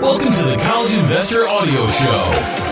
Welcome 0.00 0.32
to 0.32 0.44
the 0.44 0.56
College 0.62 0.94
Investor 0.94 1.48
Audio 1.48 1.86
Show 1.88 2.68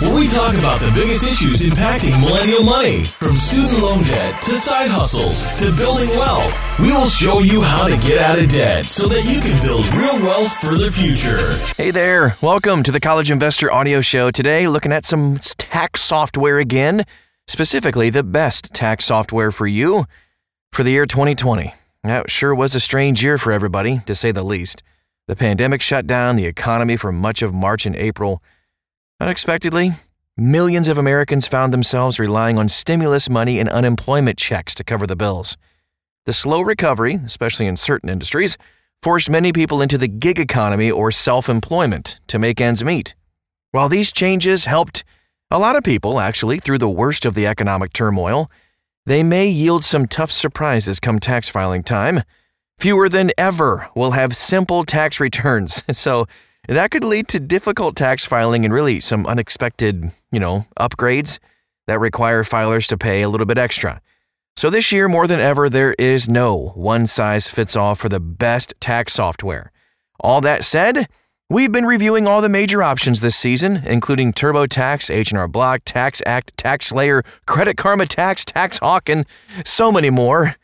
where 0.00 0.14
we 0.14 0.28
talk 0.28 0.54
about 0.54 0.80
the 0.80 0.90
biggest 0.92 1.26
issues 1.26 1.60
impacting 1.60 2.18
millennial 2.20 2.64
money, 2.64 3.04
from 3.04 3.36
student 3.36 3.82
loan 3.82 4.02
debt 4.04 4.40
to 4.42 4.56
side 4.56 4.90
hustles 4.90 5.46
to 5.58 5.74
building 5.76 6.08
wealth. 6.10 6.54
We 6.78 6.90
will 6.90 7.06
show 7.06 7.40
you 7.40 7.60
how 7.60 7.86
to 7.86 7.98
get 7.98 8.18
out 8.18 8.38
of 8.38 8.48
debt 8.48 8.86
so 8.86 9.08
that 9.08 9.24
you 9.24 9.40
can 9.42 9.62
build 9.62 9.86
real 9.94 10.18
wealth 10.22 10.52
for 10.54 10.78
the 10.78 10.90
future. 10.90 11.54
Hey 11.76 11.90
there, 11.90 12.36
welcome 12.40 12.82
to 12.82 12.90
the 12.92 13.00
College 13.00 13.30
Investor 13.30 13.70
Audio 13.70 14.00
Show. 14.00 14.30
Today, 14.30 14.68
looking 14.68 14.92
at 14.92 15.04
some 15.04 15.38
tax 15.58 16.00
software 16.00 16.58
again, 16.58 17.04
specifically 17.46 18.08
the 18.08 18.22
best 18.22 18.72
tax 18.72 19.04
software 19.04 19.52
for 19.52 19.66
you 19.66 20.06
for 20.72 20.82
the 20.82 20.92
year 20.92 21.04
2020. 21.04 21.74
That 22.04 22.30
sure 22.30 22.54
was 22.54 22.74
a 22.74 22.80
strange 22.80 23.22
year 23.22 23.36
for 23.36 23.52
everybody, 23.52 24.00
to 24.06 24.14
say 24.14 24.32
the 24.32 24.42
least. 24.42 24.82
The 25.30 25.36
pandemic 25.36 25.80
shut 25.80 26.08
down 26.08 26.34
the 26.34 26.46
economy 26.46 26.96
for 26.96 27.12
much 27.12 27.40
of 27.40 27.54
March 27.54 27.86
and 27.86 27.94
April. 27.94 28.42
Unexpectedly, 29.20 29.92
millions 30.36 30.88
of 30.88 30.98
Americans 30.98 31.46
found 31.46 31.72
themselves 31.72 32.18
relying 32.18 32.58
on 32.58 32.68
stimulus 32.68 33.30
money 33.30 33.60
and 33.60 33.68
unemployment 33.68 34.38
checks 34.38 34.74
to 34.74 34.82
cover 34.82 35.06
the 35.06 35.14
bills. 35.14 35.56
The 36.26 36.32
slow 36.32 36.62
recovery, 36.62 37.20
especially 37.24 37.66
in 37.66 37.76
certain 37.76 38.08
industries, 38.08 38.58
forced 39.04 39.30
many 39.30 39.52
people 39.52 39.80
into 39.80 39.96
the 39.96 40.08
gig 40.08 40.40
economy 40.40 40.90
or 40.90 41.12
self 41.12 41.48
employment 41.48 42.18
to 42.26 42.40
make 42.40 42.60
ends 42.60 42.82
meet. 42.82 43.14
While 43.70 43.88
these 43.88 44.10
changes 44.10 44.64
helped 44.64 45.04
a 45.48 45.60
lot 45.60 45.76
of 45.76 45.84
people, 45.84 46.18
actually, 46.18 46.58
through 46.58 46.78
the 46.78 46.90
worst 46.90 47.24
of 47.24 47.36
the 47.36 47.46
economic 47.46 47.92
turmoil, 47.92 48.50
they 49.06 49.22
may 49.22 49.46
yield 49.46 49.84
some 49.84 50.08
tough 50.08 50.32
surprises 50.32 50.98
come 50.98 51.20
tax 51.20 51.48
filing 51.48 51.84
time. 51.84 52.24
Fewer 52.80 53.10
than 53.10 53.30
ever 53.36 53.88
will 53.94 54.12
have 54.12 54.34
simple 54.34 54.86
tax 54.86 55.20
returns, 55.20 55.84
so 55.92 56.26
that 56.66 56.90
could 56.90 57.04
lead 57.04 57.28
to 57.28 57.38
difficult 57.38 57.94
tax 57.94 58.24
filing 58.24 58.64
and 58.64 58.72
really 58.72 59.00
some 59.00 59.26
unexpected, 59.26 60.10
you 60.32 60.40
know, 60.40 60.64
upgrades 60.78 61.38
that 61.86 62.00
require 62.00 62.42
filers 62.42 62.86
to 62.88 62.96
pay 62.96 63.20
a 63.20 63.28
little 63.28 63.44
bit 63.44 63.58
extra. 63.58 64.00
So 64.56 64.70
this 64.70 64.92
year, 64.92 65.08
more 65.08 65.26
than 65.26 65.40
ever, 65.40 65.68
there 65.68 65.94
is 65.98 66.26
no 66.26 66.72
one 66.74 67.06
size 67.06 67.48
fits 67.48 67.76
all 67.76 67.94
for 67.96 68.08
the 68.08 68.18
best 68.18 68.72
tax 68.80 69.12
software. 69.12 69.72
All 70.18 70.40
that 70.40 70.64
said, 70.64 71.06
we've 71.50 71.72
been 71.72 71.84
reviewing 71.84 72.26
all 72.26 72.40
the 72.40 72.48
major 72.48 72.82
options 72.82 73.20
this 73.20 73.36
season, 73.36 73.82
including 73.84 74.32
TurboTax, 74.32 75.14
H&R 75.14 75.48
Block, 75.48 75.80
TaxAct, 75.84 76.52
TaxSlayer, 76.56 77.26
Credit 77.44 77.76
Karma 77.76 78.06
Tax, 78.06 78.42
Tax 78.46 78.78
Hawk, 78.78 79.10
and 79.10 79.26
so 79.66 79.92
many 79.92 80.08
more. 80.08 80.56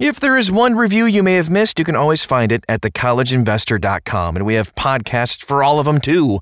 If 0.00 0.18
there 0.18 0.38
is 0.38 0.50
one 0.50 0.76
review 0.76 1.04
you 1.04 1.22
may 1.22 1.34
have 1.34 1.50
missed, 1.50 1.78
you 1.78 1.84
can 1.84 1.94
always 1.94 2.24
find 2.24 2.52
it 2.52 2.64
at 2.70 2.80
thecollegeinvestor.com, 2.80 4.34
and 4.34 4.46
we 4.46 4.54
have 4.54 4.74
podcasts 4.74 5.44
for 5.44 5.62
all 5.62 5.78
of 5.78 5.84
them 5.84 6.00
too. 6.00 6.40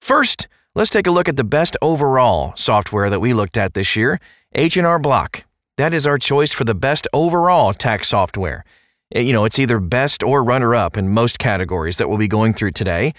First, 0.00 0.46
let's 0.76 0.90
take 0.90 1.08
a 1.08 1.10
look 1.10 1.28
at 1.28 1.36
the 1.36 1.42
best 1.42 1.76
overall 1.82 2.52
software 2.54 3.10
that 3.10 3.18
we 3.18 3.34
looked 3.34 3.58
at 3.58 3.74
this 3.74 3.96
year, 3.96 4.20
H&R 4.54 5.00
Block. 5.00 5.44
That 5.76 5.92
is 5.92 6.06
our 6.06 6.18
choice 6.18 6.52
for 6.52 6.62
the 6.62 6.76
best 6.76 7.08
overall 7.12 7.74
tax 7.74 8.06
software. 8.06 8.64
Eh, 9.12 9.22
you 9.22 9.32
know, 9.32 9.44
it's 9.44 9.58
either 9.58 9.80
best 9.80 10.22
or 10.22 10.44
runner 10.44 10.72
up 10.72 10.96
in 10.96 11.08
most 11.08 11.40
categories 11.40 11.96
that 11.96 12.08
we'll 12.08 12.16
be 12.16 12.28
going 12.28 12.54
through 12.54 12.70
today. 12.70 13.12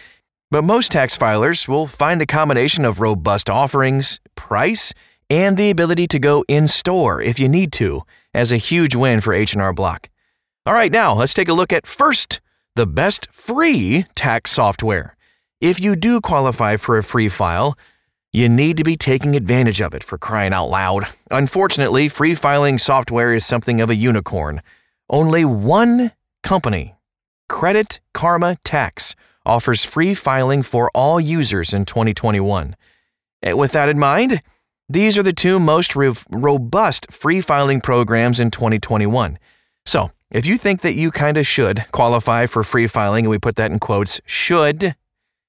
But 0.52 0.64
most 0.64 0.90
tax 0.90 1.18
filers 1.18 1.68
will 1.68 1.86
find 1.86 2.22
the 2.22 2.26
combination 2.26 2.86
of 2.86 3.02
robust 3.02 3.50
offerings, 3.50 4.22
price, 4.36 4.94
and 5.30 5.58
the 5.58 5.70
ability 5.70 6.08
to 6.08 6.18
go 6.18 6.46
in 6.48 6.66
store 6.66 7.22
if 7.22 7.42
you 7.42 7.50
need 7.50 7.74
to 7.74 8.04
as 8.36 8.52
a 8.52 8.58
huge 8.58 8.96
win 8.96 9.22
for 9.22 9.34
H&R 9.34 9.74
Block. 9.74 10.10
All 10.66 10.74
right, 10.74 10.92
now 10.92 11.14
let's 11.14 11.34
take 11.34 11.48
a 11.48 11.54
look 11.54 11.72
at 11.72 11.88
first 11.88 12.42
the 12.76 12.86
best 12.86 13.32
free 13.32 14.06
tax 14.16 14.52
software. 14.52 15.16
If 15.62 15.80
you 15.80 15.96
do 15.96 16.20
qualify 16.20 16.76
for 16.78 16.98
a 16.98 17.04
free 17.04 17.30
file, 17.30 17.78
you 18.34 18.50
need 18.50 18.76
to 18.78 18.84
be 18.84 18.98
taking 18.98 19.36
advantage 19.36 19.80
of 19.80 19.94
it 19.94 20.04
for 20.04 20.18
crying 20.18 20.52
out 20.52 20.66
loud. 20.66 21.06
Unfortunately, 21.32 22.10
free 22.10 22.36
filing 22.36 22.78
software 22.78 23.32
is 23.32 23.46
something 23.46 23.80
of 23.80 23.90
a 23.90 23.96
unicorn. 23.96 24.62
Only 25.10 25.46
one 25.46 26.12
company, 26.44 26.96
Credit 27.48 28.02
Karma 28.14 28.58
Tax, 28.66 29.16
offers 29.46 29.86
free 29.86 30.14
filing 30.14 30.64
for 30.64 30.92
all 30.94 31.22
users 31.22 31.74
in 31.74 31.86
2021. 31.86 32.76
Eh, 33.42 33.54
with 33.54 33.72
that 33.72 33.88
in 33.88 33.98
mind, 33.98 34.42
these 34.88 35.18
are 35.18 35.24
the 35.24 35.34
two 35.34 35.60
most 35.60 35.96
re- 35.96 36.14
robust 36.30 37.12
free 37.12 37.42
filing 37.42 37.82
programs 37.82 38.40
in 38.40 38.52
2021. 38.52 39.40
So, 39.86 40.12
if 40.32 40.46
you 40.46 40.58
think 40.58 40.82
that 40.82 40.96
you 40.96 41.12
kind 41.12 41.38
of 41.38 41.48
should 41.48 41.86
qualify 41.92 42.46
for 42.46 42.64
free 42.64 42.88
filing, 42.88 43.26
and 43.26 43.30
we 43.30 43.40
put 43.40 43.56
that 43.56 43.72
in 43.72 43.80
quotes, 43.80 44.20
should, 44.26 44.96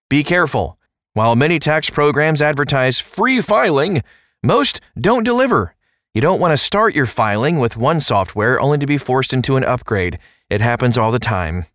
be 0.08 0.22
careful. 0.22 0.78
While 1.14 1.34
many 1.34 1.58
tax 1.58 1.90
programs 1.90 2.42
advertise 2.42 2.98
free 2.98 3.40
filing, 3.40 4.02
most 4.42 4.80
don't 5.00 5.24
deliver. 5.24 5.74
You 6.14 6.20
don't 6.20 6.40
want 6.40 6.52
to 6.52 6.56
start 6.56 6.94
your 6.94 7.06
filing 7.06 7.58
with 7.58 7.76
one 7.76 8.00
software 8.00 8.60
only 8.60 8.78
to 8.78 8.86
be 8.86 8.98
forced 8.98 9.32
into 9.32 9.56
an 9.56 9.64
upgrade. 9.64 10.18
It 10.48 10.60
happens 10.60 10.96
all 10.96 11.10
the 11.10 11.18
time. 11.18 11.66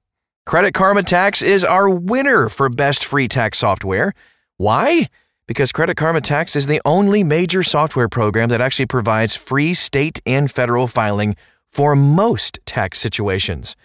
Credit 0.45 0.73
Karma 0.73 1.03
Tax 1.03 1.41
is 1.41 1.63
our 1.63 1.89
winner 1.89 2.49
for 2.49 2.69
best 2.69 3.05
free 3.05 3.28
tax 3.28 3.59
software. 3.59 4.13
Why? 4.57 5.09
Because 5.47 5.72
Credit 5.72 5.97
Karma 5.97 6.22
Tax 6.22 6.56
is 6.56 6.68
the 6.68 6.81
only 6.85 7.24
major 7.24 7.63
software 7.63 8.09
program 8.09 8.50
that 8.50 8.62
actually 8.62 8.85
provides 8.85 9.35
free 9.35 9.74
state 9.74 10.19
and 10.25 10.50
federal 10.50 10.88
filing 10.88 11.35
for 11.72 11.96
most 11.96 12.59
tax 12.66 13.00
situations. 13.00 13.75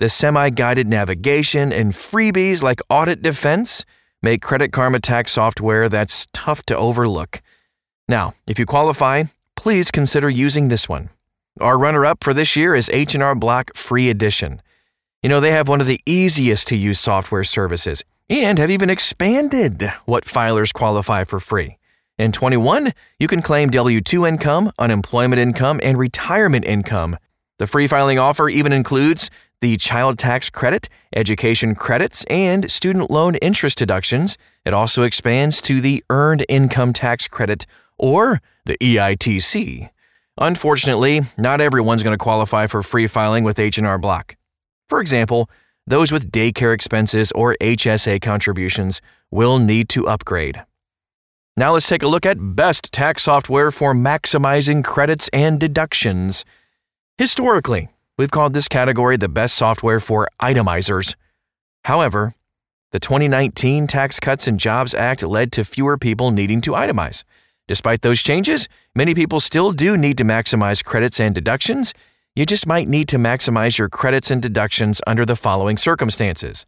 The 0.00 0.08
semi 0.08 0.50
guided 0.50 0.88
navigation 0.88 1.72
and 1.72 1.92
freebies 1.92 2.62
like 2.62 2.80
Audit 2.90 3.22
Defense 3.22 3.84
make 4.22 4.42
Credit 4.42 4.72
Karma 4.72 5.00
Tax 5.00 5.32
software 5.32 5.88
that's 5.88 6.26
tough 6.32 6.62
to 6.66 6.76
overlook. 6.76 7.42
Now, 8.08 8.34
if 8.46 8.58
you 8.58 8.66
qualify, 8.66 9.24
please 9.56 9.90
consider 9.90 10.28
using 10.28 10.68
this 10.68 10.88
one. 10.88 11.10
Our 11.60 11.78
runner 11.78 12.04
up 12.04 12.24
for 12.24 12.34
this 12.34 12.56
year 12.56 12.74
is 12.74 12.90
H&R 12.92 13.34
Block 13.34 13.76
Free 13.76 14.10
Edition. 14.10 14.60
You 15.22 15.28
know, 15.28 15.40
they 15.40 15.52
have 15.52 15.68
one 15.68 15.80
of 15.80 15.86
the 15.86 16.00
easiest 16.04 16.66
to 16.68 16.76
use 16.76 16.98
software 16.98 17.44
services 17.44 18.04
and 18.28 18.58
have 18.58 18.70
even 18.70 18.90
expanded 18.90 19.90
what 20.06 20.24
filers 20.24 20.72
qualify 20.72 21.24
for 21.24 21.40
free. 21.40 21.78
In 22.16 22.32
21, 22.32 22.92
you 23.18 23.26
can 23.26 23.42
claim 23.42 23.70
W 23.70 24.00
2 24.00 24.26
income, 24.26 24.70
unemployment 24.78 25.40
income, 25.40 25.80
and 25.82 25.98
retirement 25.98 26.64
income. 26.64 27.16
The 27.58 27.66
free 27.66 27.86
filing 27.86 28.18
offer 28.18 28.48
even 28.48 28.72
includes 28.72 29.30
the 29.60 29.76
child 29.76 30.18
tax 30.18 30.50
credit, 30.50 30.88
education 31.16 31.74
credits, 31.74 32.24
and 32.24 32.70
student 32.70 33.10
loan 33.10 33.36
interest 33.36 33.78
deductions. 33.78 34.36
It 34.64 34.74
also 34.74 35.02
expands 35.02 35.60
to 35.62 35.80
the 35.80 36.04
earned 36.10 36.44
income 36.48 36.92
tax 36.92 37.28
credit 37.28 37.66
or 37.98 38.40
the 38.64 38.76
EITC. 38.78 39.90
Unfortunately, 40.38 41.22
not 41.38 41.60
everyone's 41.60 42.02
going 42.02 42.16
to 42.16 42.22
qualify 42.22 42.66
for 42.66 42.82
free 42.82 43.06
filing 43.06 43.44
with 43.44 43.58
H&R 43.58 43.98
Block. 43.98 44.36
For 44.88 45.00
example, 45.00 45.48
those 45.86 46.10
with 46.10 46.32
daycare 46.32 46.74
expenses 46.74 47.30
or 47.32 47.56
HSA 47.60 48.22
contributions 48.22 49.00
will 49.30 49.58
need 49.58 49.88
to 49.90 50.06
upgrade. 50.06 50.64
Now 51.56 51.72
let's 51.72 51.88
take 51.88 52.02
a 52.02 52.08
look 52.08 52.26
at 52.26 52.56
best 52.56 52.92
tax 52.92 53.22
software 53.22 53.70
for 53.70 53.94
maximizing 53.94 54.82
credits 54.82 55.28
and 55.32 55.60
deductions. 55.60 56.44
Historically, 57.16 57.88
we've 58.18 58.30
called 58.30 58.54
this 58.54 58.66
category 58.66 59.16
the 59.16 59.28
best 59.28 59.54
software 59.54 60.00
for 60.00 60.28
itemizers. 60.40 61.14
However, 61.84 62.34
the 62.90 62.98
2019 62.98 63.86
Tax 63.86 64.18
Cuts 64.18 64.46
and 64.46 64.58
Jobs 64.58 64.94
Act 64.94 65.22
led 65.22 65.52
to 65.52 65.64
fewer 65.64 65.98
people 65.98 66.30
needing 66.30 66.60
to 66.62 66.72
itemize. 66.72 67.24
Despite 67.66 68.02
those 68.02 68.22
changes, 68.22 68.68
many 68.94 69.14
people 69.14 69.40
still 69.40 69.72
do 69.72 69.96
need 69.96 70.18
to 70.18 70.24
maximize 70.24 70.84
credits 70.84 71.18
and 71.18 71.34
deductions, 71.34 71.94
you 72.34 72.44
just 72.44 72.66
might 72.66 72.88
need 72.88 73.06
to 73.08 73.16
maximize 73.16 73.78
your 73.78 73.88
credits 73.88 74.28
and 74.28 74.42
deductions 74.42 75.00
under 75.06 75.24
the 75.24 75.36
following 75.36 75.78
circumstances. 75.78 76.66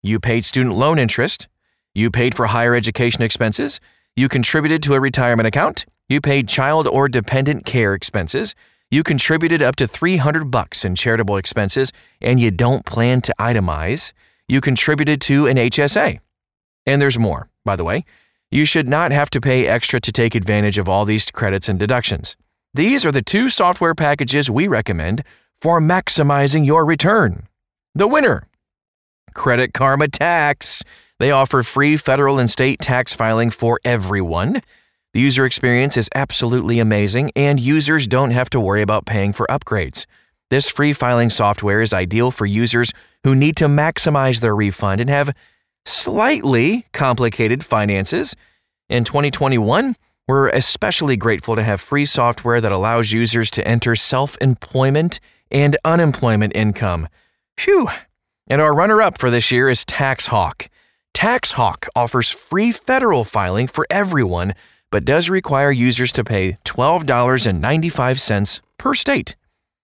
You 0.00 0.20
paid 0.20 0.44
student 0.44 0.76
loan 0.76 0.98
interest, 0.98 1.48
you 1.92 2.08
paid 2.08 2.36
for 2.36 2.46
higher 2.46 2.76
education 2.76 3.22
expenses, 3.22 3.80
you 4.14 4.28
contributed 4.28 4.80
to 4.84 4.94
a 4.94 5.00
retirement 5.00 5.48
account, 5.48 5.86
you 6.08 6.20
paid 6.20 6.48
child 6.48 6.86
or 6.86 7.08
dependent 7.08 7.66
care 7.66 7.94
expenses, 7.94 8.54
you 8.92 9.02
contributed 9.02 9.60
up 9.60 9.74
to 9.76 9.88
300 9.88 10.52
bucks 10.52 10.84
in 10.84 10.94
charitable 10.94 11.36
expenses 11.36 11.92
and 12.20 12.40
you 12.40 12.52
don't 12.52 12.86
plan 12.86 13.20
to 13.22 13.34
itemize, 13.40 14.12
you 14.46 14.60
contributed 14.60 15.20
to 15.22 15.48
an 15.48 15.56
HSA. 15.56 16.20
And 16.86 17.02
there's 17.02 17.18
more, 17.18 17.50
by 17.64 17.74
the 17.74 17.84
way. 17.84 18.04
You 18.52 18.64
should 18.64 18.88
not 18.88 19.10
have 19.10 19.30
to 19.30 19.40
pay 19.40 19.66
extra 19.66 20.00
to 20.00 20.12
take 20.12 20.36
advantage 20.36 20.78
of 20.78 20.88
all 20.88 21.04
these 21.04 21.30
credits 21.30 21.68
and 21.68 21.78
deductions. 21.78 22.36
These 22.78 23.04
are 23.04 23.10
the 23.10 23.22
two 23.22 23.48
software 23.48 23.96
packages 23.96 24.48
we 24.48 24.68
recommend 24.68 25.24
for 25.60 25.80
maximizing 25.80 26.64
your 26.64 26.84
return. 26.84 27.48
The 27.96 28.06
winner 28.06 28.46
Credit 29.34 29.74
Karma 29.74 30.06
Tax. 30.06 30.84
They 31.18 31.32
offer 31.32 31.64
free 31.64 31.96
federal 31.96 32.38
and 32.38 32.48
state 32.48 32.78
tax 32.78 33.12
filing 33.12 33.50
for 33.50 33.80
everyone. 33.84 34.62
The 35.12 35.18
user 35.18 35.44
experience 35.44 35.96
is 35.96 36.08
absolutely 36.14 36.78
amazing, 36.78 37.32
and 37.34 37.58
users 37.58 38.06
don't 38.06 38.30
have 38.30 38.48
to 38.50 38.60
worry 38.60 38.82
about 38.82 39.06
paying 39.06 39.32
for 39.32 39.48
upgrades. 39.48 40.06
This 40.48 40.68
free 40.68 40.92
filing 40.92 41.30
software 41.30 41.82
is 41.82 41.92
ideal 41.92 42.30
for 42.30 42.46
users 42.46 42.92
who 43.24 43.34
need 43.34 43.56
to 43.56 43.66
maximize 43.66 44.40
their 44.40 44.54
refund 44.54 45.00
and 45.00 45.10
have 45.10 45.34
slightly 45.84 46.86
complicated 46.92 47.64
finances. 47.64 48.36
In 48.88 49.02
2021, 49.02 49.96
we're 50.28 50.50
especially 50.50 51.16
grateful 51.16 51.56
to 51.56 51.62
have 51.62 51.80
free 51.80 52.04
software 52.04 52.60
that 52.60 52.70
allows 52.70 53.12
users 53.12 53.50
to 53.52 53.66
enter 53.66 53.96
self 53.96 54.36
employment 54.40 55.18
and 55.50 55.76
unemployment 55.84 56.54
income. 56.54 57.08
Phew! 57.56 57.88
And 58.46 58.60
our 58.60 58.74
runner 58.74 59.00
up 59.02 59.18
for 59.18 59.30
this 59.30 59.50
year 59.50 59.68
is 59.68 59.84
TaxHawk. 59.84 60.68
TaxHawk 61.14 61.88
offers 61.96 62.30
free 62.30 62.70
federal 62.70 63.24
filing 63.24 63.66
for 63.66 63.86
everyone, 63.90 64.54
but 64.90 65.04
does 65.04 65.28
require 65.28 65.72
users 65.72 66.12
to 66.12 66.22
pay 66.22 66.58
$12.95 66.64 68.60
per 68.76 68.94
state. 68.94 69.34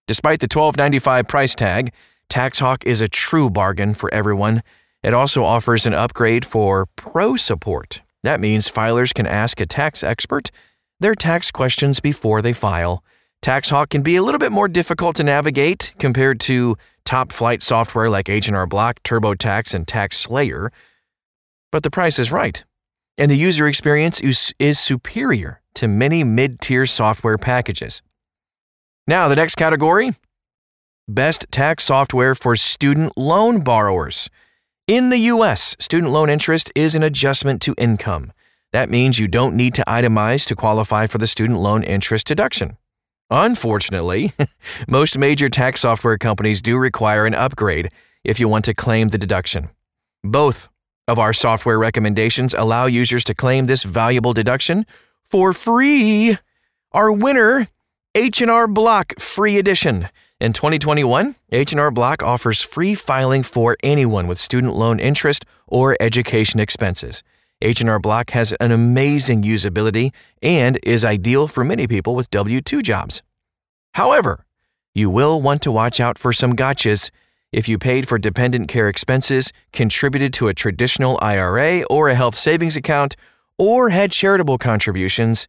Despite 0.06 0.40
the 0.40 0.48
$12.95 0.48 1.26
price 1.26 1.54
tag, 1.54 1.92
TaxHawk 2.30 2.84
is 2.84 3.00
a 3.00 3.08
true 3.08 3.48
bargain 3.50 3.94
for 3.94 4.12
everyone. 4.12 4.62
It 5.02 5.14
also 5.14 5.42
offers 5.42 5.86
an 5.86 5.94
upgrade 5.94 6.44
for 6.44 6.86
pro 6.96 7.36
support. 7.36 8.03
That 8.24 8.40
means 8.40 8.68
filers 8.68 9.14
can 9.14 9.26
ask 9.26 9.60
a 9.60 9.66
tax 9.66 10.02
expert 10.02 10.50
their 10.98 11.14
tax 11.14 11.50
questions 11.50 12.00
before 12.00 12.42
they 12.42 12.52
file. 12.52 13.04
TaxHawk 13.42 13.90
can 13.90 14.02
be 14.02 14.16
a 14.16 14.22
little 14.22 14.38
bit 14.38 14.52
more 14.52 14.68
difficult 14.68 15.16
to 15.16 15.24
navigate 15.24 15.92
compared 15.98 16.40
to 16.40 16.76
top 17.04 17.32
flight 17.32 17.62
software 17.62 18.08
like 18.08 18.28
H&R 18.28 18.66
Block, 18.66 19.02
TurboTax, 19.02 19.74
and 19.74 19.86
TaxSlayer. 19.86 20.70
But 21.70 21.82
the 21.82 21.90
price 21.90 22.18
is 22.18 22.32
right, 22.32 22.64
and 23.18 23.30
the 23.30 23.36
user 23.36 23.68
experience 23.68 24.18
is, 24.20 24.54
is 24.58 24.80
superior 24.80 25.60
to 25.74 25.86
many 25.86 26.24
mid 26.24 26.60
tier 26.60 26.86
software 26.86 27.38
packages. 27.38 28.02
Now, 29.06 29.28
the 29.28 29.36
next 29.36 29.56
category 29.56 30.14
Best 31.06 31.44
tax 31.50 31.84
software 31.84 32.34
for 32.34 32.56
student 32.56 33.12
loan 33.14 33.60
borrowers. 33.60 34.30
In 34.86 35.08
the 35.08 35.16
U.S., 35.32 35.74
student 35.80 36.12
loan 36.12 36.28
interest 36.28 36.70
is 36.74 36.94
an 36.94 37.02
adjustment 37.02 37.62
to 37.62 37.74
income. 37.78 38.34
That 38.70 38.90
means 38.90 39.18
you 39.18 39.26
don't 39.26 39.56
need 39.56 39.72
to 39.76 39.84
itemize 39.88 40.44
to 40.48 40.54
qualify 40.54 41.06
for 41.06 41.16
the 41.16 41.26
student 41.26 41.58
loan 41.58 41.82
interest 41.82 42.26
deduction. 42.26 42.76
Unfortunately, 43.30 44.34
most 44.86 45.16
major 45.16 45.48
tax 45.48 45.80
software 45.80 46.18
companies 46.18 46.60
do 46.60 46.76
require 46.76 47.24
an 47.24 47.34
upgrade 47.34 47.88
if 48.24 48.38
you 48.38 48.46
want 48.46 48.66
to 48.66 48.74
claim 48.74 49.08
the 49.08 49.16
deduction. 49.16 49.70
Both 50.22 50.68
of 51.08 51.18
our 51.18 51.32
software 51.32 51.78
recommendations 51.78 52.52
allow 52.52 52.84
users 52.84 53.24
to 53.24 53.34
claim 53.34 53.64
this 53.64 53.84
valuable 53.84 54.34
deduction 54.34 54.84
for 55.22 55.54
free. 55.54 56.36
Our 56.92 57.10
winner, 57.10 57.68
H&R 58.14 58.68
Block 58.68 59.18
Free 59.18 59.56
Edition. 59.56 60.10
In 60.40 60.52
2021, 60.52 61.36
H&R 61.52 61.90
Block 61.90 62.22
offers 62.22 62.60
free 62.60 62.94
filing 62.94 63.42
for 63.42 63.76
anyone 63.82 64.26
with 64.26 64.38
student 64.38 64.74
loan 64.74 64.98
interest 64.98 65.44
or 65.66 65.96
education 66.00 66.60
expenses. 66.60 67.22
H&R 67.62 67.98
Block 67.98 68.30
has 68.30 68.52
an 68.60 68.72
amazing 68.72 69.42
usability 69.42 70.12
and 70.42 70.78
is 70.82 71.04
ideal 71.04 71.46
for 71.46 71.64
many 71.64 71.86
people 71.86 72.14
with 72.14 72.30
W2 72.30 72.82
jobs. 72.82 73.22
However, 73.94 74.44
you 74.92 75.08
will 75.08 75.40
want 75.40 75.62
to 75.62 75.72
watch 75.72 76.00
out 76.00 76.18
for 76.18 76.32
some 76.32 76.54
gotchas 76.54 77.10
if 77.54 77.68
you 77.68 77.78
paid 77.78 78.08
for 78.08 78.18
dependent 78.18 78.66
care 78.66 78.88
expenses, 78.88 79.52
contributed 79.72 80.34
to 80.34 80.48
a 80.48 80.54
traditional 80.54 81.16
IRA 81.22 81.84
or 81.84 82.08
a 82.08 82.16
health 82.16 82.34
savings 82.34 82.76
account, 82.76 83.14
or 83.56 83.90
had 83.90 84.10
charitable 84.10 84.58
contributions, 84.58 85.46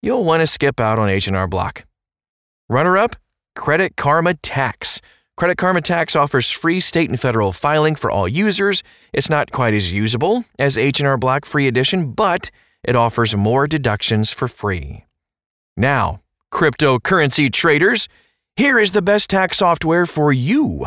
you'll 0.00 0.22
want 0.22 0.42
to 0.42 0.46
skip 0.46 0.78
out 0.78 1.00
on 1.00 1.08
H&R 1.08 1.48
Block. 1.48 1.84
Runner 2.68 2.96
up, 2.96 3.16
Credit 3.60 3.94
Karma 3.94 4.32
Tax. 4.32 5.02
Credit 5.36 5.58
Karma 5.58 5.82
Tax 5.82 6.16
offers 6.16 6.48
free 6.48 6.80
state 6.80 7.10
and 7.10 7.20
federal 7.20 7.52
filing 7.52 7.94
for 7.94 8.10
all 8.10 8.26
users. 8.26 8.82
It's 9.12 9.28
not 9.28 9.52
quite 9.52 9.74
as 9.74 9.92
usable 9.92 10.46
as 10.58 10.78
H&R 10.78 11.18
Block 11.18 11.44
Free 11.44 11.68
Edition, 11.68 12.12
but 12.12 12.50
it 12.82 12.96
offers 12.96 13.36
more 13.36 13.66
deductions 13.66 14.30
for 14.30 14.48
free. 14.48 15.04
Now, 15.76 16.22
cryptocurrency 16.50 17.52
traders, 17.52 18.08
here 18.56 18.78
is 18.78 18.92
the 18.92 19.02
best 19.02 19.28
tax 19.28 19.58
software 19.58 20.06
for 20.06 20.32
you. 20.32 20.86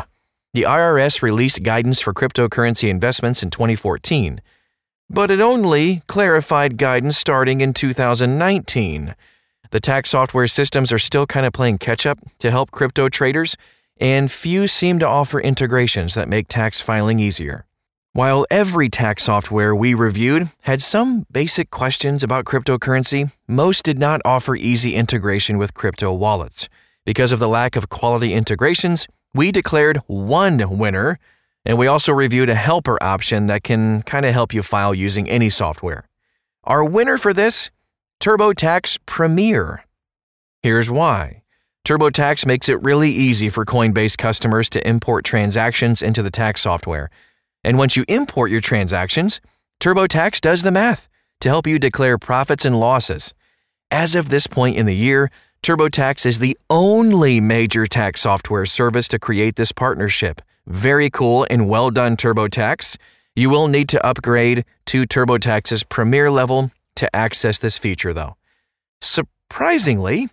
The 0.55 0.63
IRS 0.63 1.21
released 1.21 1.61
guidance 1.61 2.01
for 2.01 2.11
cryptocurrency 2.11 2.89
investments 2.89 3.43
in 3.43 3.51
2014, 3.51 4.41
but 5.11 5.29
it 5.29 5.39
only 5.39 6.01
clarified 6.07 6.79
guidance 6.79 7.19
starting 7.19 7.61
in 7.61 7.73
2019. 7.73 9.13
The 9.73 9.79
tax 9.79 10.11
software 10.11 10.45
systems 10.45 10.91
are 10.91 10.99
still 10.99 11.25
kind 11.25 11.47
of 11.47 11.51
playing 11.51 11.79
catch 11.79 12.05
up 12.05 12.19
to 12.37 12.51
help 12.51 12.69
crypto 12.69 13.09
traders, 13.09 13.57
and 13.99 14.31
few 14.31 14.67
seem 14.67 14.99
to 14.99 15.07
offer 15.07 15.39
integrations 15.41 16.13
that 16.13 16.29
make 16.29 16.47
tax 16.47 16.79
filing 16.79 17.17
easier. 17.17 17.65
While 18.11 18.45
every 18.51 18.87
tax 18.87 19.23
software 19.23 19.73
we 19.73 19.95
reviewed 19.95 20.51
had 20.61 20.83
some 20.83 21.25
basic 21.31 21.71
questions 21.71 22.21
about 22.21 22.45
cryptocurrency, 22.45 23.31
most 23.47 23.83
did 23.83 23.97
not 23.97 24.21
offer 24.23 24.55
easy 24.55 24.93
integration 24.93 25.57
with 25.57 25.73
crypto 25.73 26.13
wallets. 26.13 26.69
Because 27.03 27.31
of 27.31 27.39
the 27.39 27.49
lack 27.49 27.75
of 27.75 27.89
quality 27.89 28.31
integrations, 28.31 29.07
we 29.33 29.51
declared 29.51 29.97
one 30.05 30.77
winner, 30.77 31.17
and 31.65 31.79
we 31.79 31.87
also 31.87 32.11
reviewed 32.11 32.49
a 32.49 32.53
helper 32.53 33.01
option 33.01 33.47
that 33.47 33.63
can 33.63 34.03
kind 34.03 34.27
of 34.27 34.33
help 34.33 34.53
you 34.53 34.61
file 34.61 34.93
using 34.93 35.27
any 35.27 35.49
software. 35.49 36.07
Our 36.63 36.85
winner 36.85 37.17
for 37.17 37.33
this 37.33 37.71
TurboTax 38.23 38.99
Premier. 39.05 39.83
Here's 40.61 40.89
why. 40.89 41.43
TurboTax 41.85 42.45
makes 42.45 42.69
it 42.69 42.81
really 42.81 43.11
easy 43.11 43.49
for 43.49 43.65
Coinbase 43.65 44.17
customers 44.17 44.69
to 44.69 44.87
import 44.87 45.25
transactions 45.25 46.01
into 46.01 46.23
the 46.23 46.31
tax 46.31 46.61
software. 46.61 47.09
And 47.65 47.77
once 47.77 47.97
you 47.97 48.05
import 48.07 48.49
your 48.49 48.61
transactions, 48.61 49.41
TurboTax 49.81 50.39
does 50.39 50.61
the 50.61 50.71
math 50.71 51.09
to 51.41 51.49
help 51.49 51.67
you 51.67 51.77
declare 51.77 52.17
profits 52.17 52.63
and 52.63 52.79
losses. 52.79 53.33
As 53.91 54.15
of 54.15 54.29
this 54.29 54.47
point 54.47 54.77
in 54.77 54.85
the 54.85 54.95
year, 54.95 55.29
TurboTax 55.61 56.25
is 56.25 56.39
the 56.39 56.57
only 56.69 57.41
major 57.41 57.85
tax 57.85 58.21
software 58.21 58.65
service 58.65 59.09
to 59.09 59.19
create 59.19 59.57
this 59.57 59.73
partnership. 59.73 60.41
Very 60.65 61.09
cool 61.09 61.45
and 61.49 61.67
well 61.67 61.91
done, 61.91 62.15
TurboTax. 62.15 62.95
You 63.35 63.49
will 63.49 63.67
need 63.67 63.89
to 63.89 64.05
upgrade 64.05 64.63
to 64.85 65.03
TurboTax's 65.03 65.83
premier 65.83 66.31
level 66.31 66.71
to 66.95 67.13
access 67.15 67.57
this 67.57 67.77
feature, 67.77 68.13
though. 68.13 68.35
Surprisingly, 69.01 70.29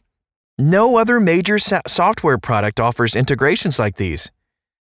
no 0.58 0.96
other 0.96 1.20
major 1.20 1.58
software 1.58 2.38
product 2.38 2.80
offers 2.80 3.16
integrations 3.16 3.78
like 3.78 3.96
these. 3.96 4.30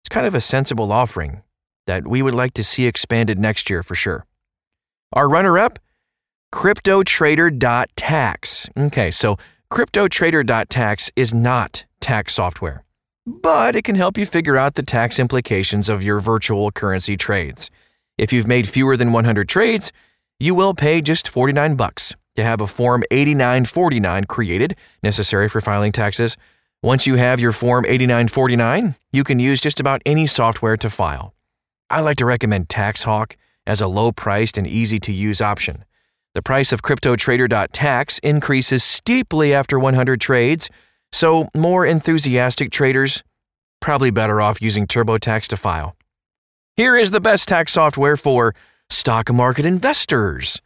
It's 0.03 0.09
kind 0.09 0.27
of 0.27 0.35
a 0.35 0.41
sensible 0.41 0.93
offering 0.93 1.43
that 1.87 2.07
we 2.07 2.23
would 2.23 2.35
like 2.35 2.55
to 2.55 2.65
see 2.65 2.87
expanded 2.87 3.39
next 3.39 3.69
year 3.71 3.83
for 3.83 3.95
sure. 3.95 4.27
Our 5.13 5.29
runner 5.29 5.59
up, 5.59 5.79
CryptoTrader.tax. 6.53 8.71
Okay, 8.77 9.11
so 9.11 9.37
CryptoTrader.tax 9.71 11.11
is 11.17 11.33
not 11.33 11.87
tax 12.01 12.35
software, 12.35 12.85
but 13.27 13.75
it 13.75 13.85
can 13.85 13.95
help 13.95 14.19
you 14.19 14.27
figure 14.27 14.59
out 14.59 14.75
the 14.75 14.83
tax 14.83 15.19
implications 15.19 15.89
of 15.89 16.03
your 16.03 16.21
virtual 16.21 16.71
currency 16.71 17.17
trades. 17.17 17.71
If 18.19 18.31
you've 18.33 18.47
made 18.47 18.69
fewer 18.69 18.97
than 18.97 19.13
100 19.13 19.49
trades, 19.49 19.93
you 20.39 20.55
will 20.55 20.75
pay 20.75 21.01
just 21.01 21.29
49 21.29 21.77
bucks 21.77 22.15
to 22.37 22.43
have 22.43 22.61
a 22.61 22.67
Form 22.67 23.05
8949 23.11 24.25
created, 24.25 24.77
necessary 25.03 25.49
for 25.49 25.61
filing 25.61 25.93
taxes. 25.93 26.37
Once 26.83 27.07
you 27.07 27.17
have 27.17 27.41
your 27.41 27.53
Form 27.53 27.85
8949, 27.87 28.97
you 29.13 29.25
can 29.25 29.39
use 29.39 29.61
just 29.61 29.79
about 29.79 30.03
any 30.05 30.27
software 30.27 30.77
to 30.77 30.91
file. 30.91 31.35
I 31.91 32.01
like 32.01 32.17
to 32.19 32.25
recommend 32.25 32.69
TaxHawk 32.69 33.37
as 33.67 33.81
a 33.81 33.87
low 33.87 34.13
priced 34.13 34.59
and 34.59 34.67
easy 34.67 34.99
to 35.01 35.13
use 35.13 35.41
option. 35.41 35.85
The 36.35 36.43
price 36.43 36.73
of 36.73 36.83
CryptoTrader.tax 36.83 38.19
increases 38.21 38.83
steeply 38.83 39.53
after 39.53 39.79
100 39.79 40.21
trades, 40.21 40.71
so 41.13 41.49
more 41.55 41.85
enthusiastic 41.85 42.71
traders 42.71 43.23
probably 43.81 44.11
better 44.11 44.41
off 44.41 44.63
using 44.63 44.87
TurboTax 44.87 45.49
to 45.49 45.57
file. 45.57 45.95
Here 46.77 46.97
is 46.97 47.11
the 47.11 47.21
best 47.21 47.49
tax 47.49 47.73
software 47.73 48.17
for 48.17 48.55
stock 48.93 49.33
market 49.33 49.67
investors. 49.67 50.61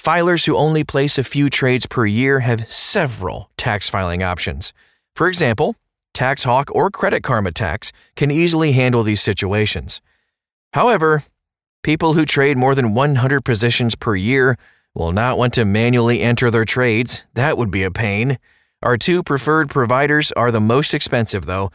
Filers 0.00 0.46
who 0.46 0.56
only 0.56 0.84
place 0.84 1.16
a 1.16 1.24
few 1.24 1.48
trades 1.48 1.86
per 1.86 2.06
year 2.06 2.40
have 2.40 2.68
several 2.68 3.50
tax 3.56 3.88
filing 3.88 4.22
options. 4.22 4.72
For 5.14 5.28
example, 5.28 5.76
TaxHawk 6.14 6.66
or 6.72 6.90
Credit 6.90 7.22
Karma 7.22 7.52
Tax 7.52 7.92
can 8.16 8.30
easily 8.30 8.72
handle 8.72 9.02
these 9.02 9.22
situations. 9.22 10.00
However, 10.74 11.24
people 11.82 12.14
who 12.14 12.26
trade 12.26 12.56
more 12.56 12.74
than 12.74 12.94
100 12.94 13.42
positions 13.44 13.94
per 13.94 14.16
year 14.16 14.58
will 14.94 15.12
not 15.12 15.38
want 15.38 15.54
to 15.54 15.64
manually 15.64 16.20
enter 16.20 16.50
their 16.50 16.64
trades. 16.64 17.22
That 17.34 17.56
would 17.56 17.70
be 17.70 17.82
a 17.82 17.90
pain. 17.90 18.38
Our 18.82 18.96
two 18.96 19.22
preferred 19.22 19.70
providers 19.70 20.32
are 20.32 20.50
the 20.50 20.60
most 20.60 20.92
expensive, 20.92 21.46
though, 21.46 21.70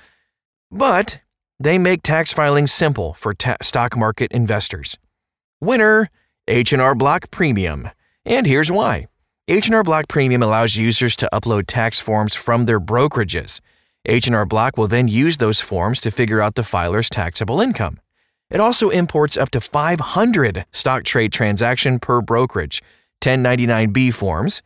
but 0.69 1.21
they 1.59 1.77
make 1.77 2.03
tax 2.03 2.33
filing 2.33 2.67
simple 2.67 3.13
for 3.13 3.33
ta- 3.33 3.57
stock 3.61 3.97
market 3.97 4.31
investors. 4.31 4.97
Winner, 5.59 6.09
H&R 6.47 6.93
Block 6.93 7.31
Premium. 7.31 7.89
And 8.25 8.45
here's 8.45 8.71
why. 8.71 9.07
H&R 9.47 9.81
Block 9.81 10.07
Premium 10.07 10.43
allows 10.43 10.75
users 10.75 11.15
to 11.15 11.29
upload 11.33 11.63
tax 11.65 11.99
forms 11.99 12.35
from 12.35 12.65
their 12.65 12.79
brokerages. 12.79 13.59
H&R 14.05 14.45
Block 14.45 14.77
will 14.77 14.87
then 14.87 15.07
use 15.07 15.37
those 15.37 15.59
forms 15.59 15.99
to 16.01 16.11
figure 16.11 16.41
out 16.41 16.53
the 16.53 16.63
filer's 16.63 17.09
taxable 17.09 17.59
income. 17.59 17.99
It 18.51 18.59
also 18.59 18.89
imports 18.89 19.35
up 19.35 19.49
to 19.49 19.59
500 19.59 20.65
stock 20.71 21.03
trade 21.03 21.33
transaction 21.33 21.99
per 21.99 22.21
brokerage, 22.21 22.83
1099B 23.21 24.13
forms. 24.13 24.61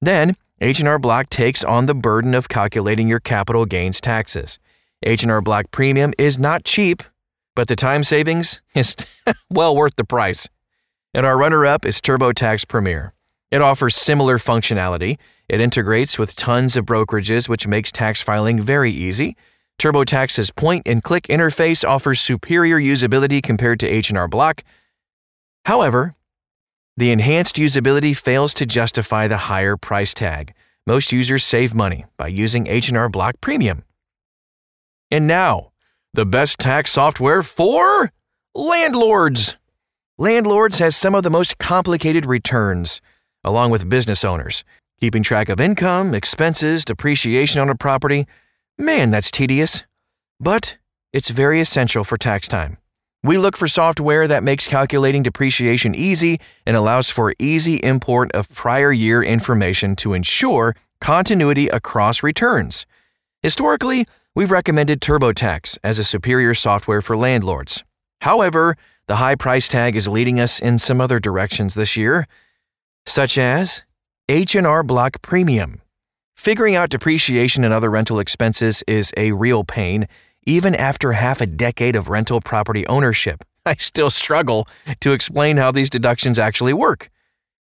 Then, 0.00 0.36
H&R 0.60 0.98
Block 1.00 1.28
takes 1.28 1.64
on 1.64 1.86
the 1.86 1.94
burden 1.94 2.34
of 2.34 2.48
calculating 2.48 3.08
your 3.08 3.20
capital 3.20 3.66
gains 3.66 4.00
taxes. 4.00 4.60
H&R 5.02 5.40
Block 5.40 5.72
Premium 5.72 6.14
is 6.16 6.38
not 6.38 6.64
cheap, 6.64 7.02
but 7.56 7.66
the 7.66 7.74
time 7.74 8.04
savings 8.04 8.60
is 8.76 8.94
well 9.50 9.74
worth 9.74 9.96
the 9.96 10.04
price. 10.04 10.48
And 11.12 11.26
our 11.26 11.36
runner-up 11.36 11.84
is 11.84 12.00
TurboTax 12.00 12.68
Premier. 12.68 13.14
It 13.50 13.62
offers 13.62 13.96
similar 13.96 14.38
functionality. 14.38 15.18
It 15.48 15.60
integrates 15.60 16.18
with 16.18 16.36
tons 16.36 16.76
of 16.76 16.84
brokerages, 16.84 17.48
which 17.48 17.66
makes 17.66 17.90
tax 17.90 18.20
filing 18.20 18.60
very 18.60 18.92
easy. 18.92 19.36
TurboTax's 19.80 20.50
point-and-click 20.50 21.24
interface 21.24 21.86
offers 21.86 22.20
superior 22.20 22.78
usability 22.78 23.42
compared 23.42 23.80
to 23.80 23.88
H&R 23.88 24.28
Block. 24.28 24.62
However, 25.64 26.14
the 26.96 27.10
enhanced 27.10 27.56
usability 27.56 28.16
fails 28.16 28.54
to 28.54 28.66
justify 28.66 29.26
the 29.28 29.36
higher 29.36 29.76
price 29.76 30.14
tag. 30.14 30.54
Most 30.86 31.12
users 31.12 31.44
save 31.44 31.74
money 31.74 32.04
by 32.16 32.28
using 32.28 32.66
H&R 32.66 33.08
Block 33.08 33.40
Premium. 33.40 33.84
And 35.10 35.26
now, 35.26 35.72
the 36.16 36.24
best 36.24 36.58
tax 36.58 36.92
software 36.92 37.42
for 37.42 38.10
landlords. 38.54 39.54
Landlords 40.16 40.78
has 40.78 40.96
some 40.96 41.14
of 41.14 41.22
the 41.22 41.30
most 41.30 41.58
complicated 41.58 42.24
returns, 42.24 43.02
along 43.44 43.70
with 43.70 43.90
business 43.90 44.24
owners. 44.24 44.64
Keeping 44.98 45.22
track 45.22 45.50
of 45.50 45.60
income, 45.60 46.14
expenses, 46.14 46.86
depreciation 46.86 47.60
on 47.60 47.68
a 47.68 47.74
property, 47.74 48.26
man, 48.78 49.10
that's 49.10 49.30
tedious. 49.30 49.84
But 50.40 50.78
it's 51.12 51.28
very 51.28 51.60
essential 51.60 52.02
for 52.02 52.16
tax 52.16 52.48
time. 52.48 52.78
We 53.22 53.36
look 53.36 53.54
for 53.54 53.68
software 53.68 54.26
that 54.26 54.42
makes 54.42 54.66
calculating 54.66 55.22
depreciation 55.22 55.94
easy 55.94 56.40
and 56.64 56.78
allows 56.78 57.10
for 57.10 57.34
easy 57.38 57.74
import 57.76 58.32
of 58.32 58.48
prior 58.48 58.90
year 58.90 59.22
information 59.22 59.94
to 59.96 60.14
ensure 60.14 60.74
continuity 60.98 61.68
across 61.68 62.22
returns. 62.22 62.86
Historically, 63.42 64.06
we've 64.36 64.50
recommended 64.50 65.00
TurboTax 65.00 65.78
as 65.82 65.98
a 65.98 66.04
superior 66.04 66.52
software 66.52 67.00
for 67.00 67.16
landlords. 67.16 67.82
However, 68.20 68.76
the 69.06 69.16
high 69.16 69.34
price 69.34 69.66
tag 69.66 69.96
is 69.96 70.06
leading 70.06 70.38
us 70.38 70.60
in 70.60 70.78
some 70.78 71.00
other 71.00 71.18
directions 71.18 71.74
this 71.74 71.96
year, 71.96 72.28
such 73.06 73.38
as 73.38 73.84
H&R 74.28 74.82
Block 74.82 75.22
Premium. 75.22 75.80
Figuring 76.34 76.74
out 76.74 76.90
depreciation 76.90 77.64
and 77.64 77.72
other 77.72 77.90
rental 77.90 78.18
expenses 78.18 78.84
is 78.86 79.10
a 79.16 79.32
real 79.32 79.64
pain 79.64 80.06
even 80.44 80.74
after 80.74 81.12
half 81.12 81.40
a 81.40 81.46
decade 81.46 81.96
of 81.96 82.08
rental 82.08 82.40
property 82.40 82.86
ownership. 82.88 83.42
I 83.66 83.74
still 83.76 84.10
struggle 84.10 84.68
to 85.00 85.12
explain 85.12 85.56
how 85.56 85.72
these 85.72 85.90
deductions 85.90 86.38
actually 86.38 86.74
work. 86.74 87.08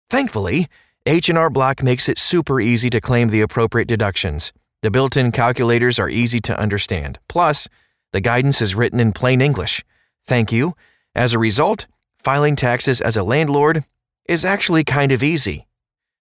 Thankfully, 0.09 0.67
H&R 1.05 1.49
Block 1.49 1.81
makes 1.81 2.07
it 2.07 2.19
super 2.19 2.61
easy 2.61 2.91
to 2.91 3.01
claim 3.01 3.29
the 3.29 3.41
appropriate 3.41 3.87
deductions. 3.87 4.53
The 4.81 4.91
built-in 4.91 5.31
calculators 5.31 5.99
are 5.99 6.09
easy 6.09 6.39
to 6.41 6.57
understand. 6.57 7.19
Plus, 7.27 7.67
the 8.13 8.21
guidance 8.21 8.61
is 8.61 8.75
written 8.75 8.99
in 8.99 9.11
plain 9.11 9.41
English. 9.41 9.83
Thank 10.25 10.51
you. 10.51 10.75
As 11.13 11.33
a 11.33 11.39
result, 11.39 11.87
filing 12.17 12.55
taxes 12.55 13.01
as 13.01 13.17
a 13.17 13.23
landlord 13.23 13.83
is 14.25 14.45
actually 14.45 14.83
kind 14.83 15.11
of 15.11 15.21
easy. 15.21 15.67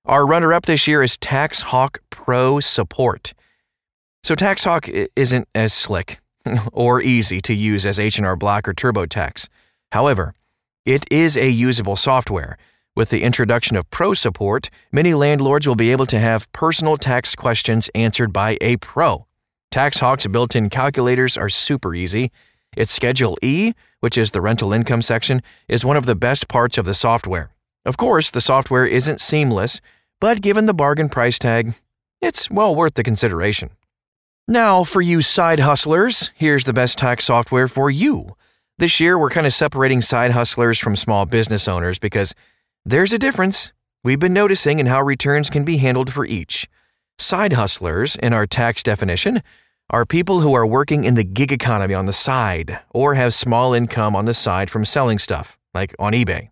Our 0.04 0.26
runner-up 0.26 0.66
this 0.66 0.86
year 0.86 1.02
is 1.02 1.16
TaxHawk 1.16 1.98
Pro 2.10 2.60
Support. 2.60 3.34
So 4.24 4.34
TaxHawk 4.34 5.08
isn't 5.14 5.48
as 5.54 5.72
slick 5.72 6.20
or 6.72 7.00
easy 7.00 7.40
to 7.42 7.54
use 7.54 7.86
as 7.86 7.98
H&R 7.98 8.36
Block 8.36 8.66
or 8.66 8.74
TurboTax. 8.74 9.48
However, 9.92 10.34
it 10.84 11.04
is 11.10 11.36
a 11.36 11.48
usable 11.48 11.96
software. 11.96 12.56
With 12.98 13.10
the 13.10 13.22
introduction 13.22 13.76
of 13.76 13.88
Pro 13.92 14.12
support, 14.12 14.70
many 14.90 15.14
landlords 15.14 15.68
will 15.68 15.76
be 15.76 15.92
able 15.92 16.06
to 16.06 16.18
have 16.18 16.50
personal 16.50 16.96
tax 16.96 17.36
questions 17.36 17.88
answered 17.94 18.32
by 18.32 18.58
a 18.60 18.76
pro. 18.78 19.28
TaxHawk's 19.72 20.26
built-in 20.26 20.68
calculators 20.68 21.36
are 21.36 21.48
super 21.48 21.94
easy. 21.94 22.32
Its 22.76 22.92
Schedule 22.92 23.38
E, 23.40 23.72
which 24.00 24.18
is 24.18 24.32
the 24.32 24.40
rental 24.40 24.72
income 24.72 25.00
section, 25.00 25.42
is 25.68 25.84
one 25.84 25.96
of 25.96 26.06
the 26.06 26.16
best 26.16 26.48
parts 26.48 26.76
of 26.76 26.86
the 26.86 26.92
software. 26.92 27.52
Of 27.84 27.96
course, 27.96 28.32
the 28.32 28.40
software 28.40 28.84
isn't 28.84 29.20
seamless, 29.20 29.80
but 30.20 30.42
given 30.42 30.66
the 30.66 30.74
bargain 30.74 31.08
price 31.08 31.38
tag, 31.38 31.74
it's 32.20 32.50
well 32.50 32.74
worth 32.74 32.94
the 32.94 33.04
consideration. 33.04 33.70
Now, 34.48 34.82
for 34.82 35.00
you 35.00 35.22
side 35.22 35.60
hustlers, 35.60 36.32
here's 36.34 36.64
the 36.64 36.72
best 36.72 36.98
tax 36.98 37.26
software 37.26 37.68
for 37.68 37.92
you. 37.92 38.34
This 38.78 38.98
year, 38.98 39.16
we're 39.16 39.30
kind 39.30 39.46
of 39.46 39.54
separating 39.54 40.02
side 40.02 40.32
hustlers 40.32 40.80
from 40.80 40.96
small 40.96 41.26
business 41.26 41.68
owners 41.68 42.00
because 42.00 42.34
there's 42.88 43.12
a 43.12 43.18
difference 43.18 43.70
we've 44.02 44.18
been 44.18 44.32
noticing 44.32 44.78
in 44.78 44.86
how 44.86 45.02
returns 45.02 45.50
can 45.50 45.62
be 45.62 45.76
handled 45.76 46.10
for 46.10 46.24
each. 46.24 46.66
Side 47.18 47.52
hustlers, 47.52 48.16
in 48.16 48.32
our 48.32 48.46
tax 48.46 48.82
definition, 48.82 49.42
are 49.90 50.06
people 50.06 50.40
who 50.40 50.54
are 50.54 50.66
working 50.66 51.04
in 51.04 51.14
the 51.14 51.22
gig 51.22 51.52
economy 51.52 51.92
on 51.92 52.06
the 52.06 52.14
side 52.14 52.80
or 52.88 53.12
have 53.12 53.34
small 53.34 53.74
income 53.74 54.16
on 54.16 54.24
the 54.24 54.32
side 54.32 54.70
from 54.70 54.86
selling 54.86 55.18
stuff, 55.18 55.58
like 55.74 55.94
on 55.98 56.14
eBay. 56.14 56.48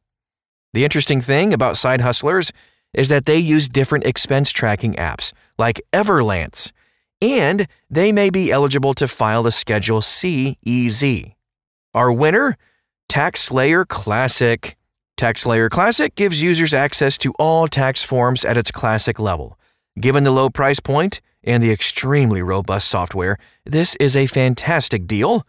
The 0.75 0.85
interesting 0.85 1.23
thing 1.23 1.55
about 1.55 1.79
side 1.79 2.03
hustlers 2.03 2.53
is 2.93 3.09
that 3.09 3.25
they 3.25 3.39
use 3.39 3.67
different 3.67 4.05
expense 4.05 4.53
tracking 4.53 4.93
apps 4.97 5.33
like 5.57 5.81
Everlance 5.95 6.71
and 7.23 7.67
they 7.89 8.13
may 8.13 8.29
be 8.29 8.53
eligible 8.53 8.93
to 8.93 9.09
file 9.09 9.43
the 9.43 9.53
Schedule 9.53 10.03
C 10.03 10.59
EZ. 10.67 11.03
Our 11.95 12.13
winner? 12.13 12.59
TaxSlayer 13.09 13.89
Classic. 13.89 14.77
TaxSlayer 15.17 15.71
Classic 15.71 16.15
gives 16.15 16.43
users 16.43 16.75
access 16.75 17.17
to 17.19 17.33
all 17.39 17.69
tax 17.69 18.03
forms 18.03 18.45
at 18.45 18.59
its 18.59 18.71
classic 18.71 19.19
level. 19.19 19.59
Given 19.99 20.25
the 20.25 20.31
low 20.31 20.51
price 20.51 20.79
point 20.79 21.23
and 21.43 21.63
the 21.63 21.73
extremely 21.73 22.43
robust 22.43 22.89
software, 22.89 23.39
this 23.65 23.95
is 23.97 24.15
a 24.15 24.27
fantastic 24.27 25.07
deal. 25.07 25.47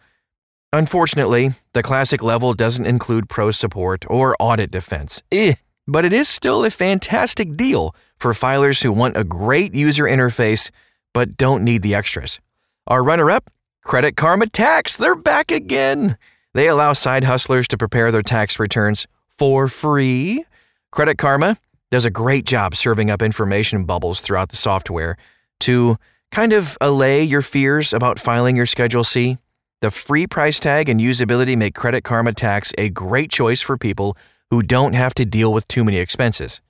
Unfortunately, 0.71 1.53
the 1.73 1.83
classic 1.83 2.23
level 2.23 2.53
doesn't 2.53 2.85
include 2.85 3.27
pro 3.27 3.51
support 3.51 4.05
or 4.09 4.37
audit 4.39 4.71
defense. 4.71 5.21
Eh, 5.33 5.55
but 5.85 6.05
it 6.05 6.13
is 6.13 6.29
still 6.29 6.63
a 6.63 6.69
fantastic 6.69 7.57
deal 7.57 7.93
for 8.15 8.31
filers 8.31 8.83
who 8.83 8.93
want 8.93 9.17
a 9.17 9.25
great 9.25 9.73
user 9.75 10.05
interface 10.05 10.71
but 11.13 11.35
don't 11.35 11.63
need 11.63 11.81
the 11.81 11.95
extras. 11.95 12.39
Our 12.85 13.03
runner 13.03 13.29
up, 13.29 13.49
Credit 13.83 14.15
Karma 14.15 14.47
Tax. 14.47 14.95
They're 14.95 15.15
back 15.15 15.51
again. 15.51 16.17
They 16.53 16.67
allow 16.67 16.93
side 16.93 17.25
hustlers 17.25 17.67
to 17.69 17.77
prepare 17.77 18.11
their 18.11 18.21
tax 18.21 18.59
returns 18.59 19.07
for 19.37 19.67
free. 19.67 20.45
Credit 20.91 21.17
Karma 21.17 21.57
does 21.91 22.05
a 22.05 22.09
great 22.09 22.45
job 22.45 22.75
serving 22.75 23.09
up 23.09 23.21
information 23.21 23.85
bubbles 23.85 24.21
throughout 24.21 24.49
the 24.49 24.55
software 24.57 25.17
to 25.61 25.97
kind 26.31 26.53
of 26.53 26.77
allay 26.81 27.23
your 27.23 27.41
fears 27.41 27.93
about 27.93 28.19
filing 28.19 28.55
your 28.55 28.65
Schedule 28.65 29.03
C. 29.03 29.37
The 29.81 29.91
free 29.91 30.27
price 30.27 30.59
tag 30.59 30.89
and 30.89 30.99
usability 30.99 31.57
make 31.57 31.75
Credit 31.75 32.03
Karma 32.03 32.33
Tax 32.33 32.73
a 32.77 32.89
great 32.89 33.29
choice 33.29 33.61
for 33.61 33.77
people 33.77 34.17
who 34.49 34.61
don't 34.61 34.93
have 34.93 35.13
to 35.15 35.25
deal 35.25 35.53
with 35.53 35.67
too 35.67 35.83
many 35.83 35.97
expenses. 35.97 36.61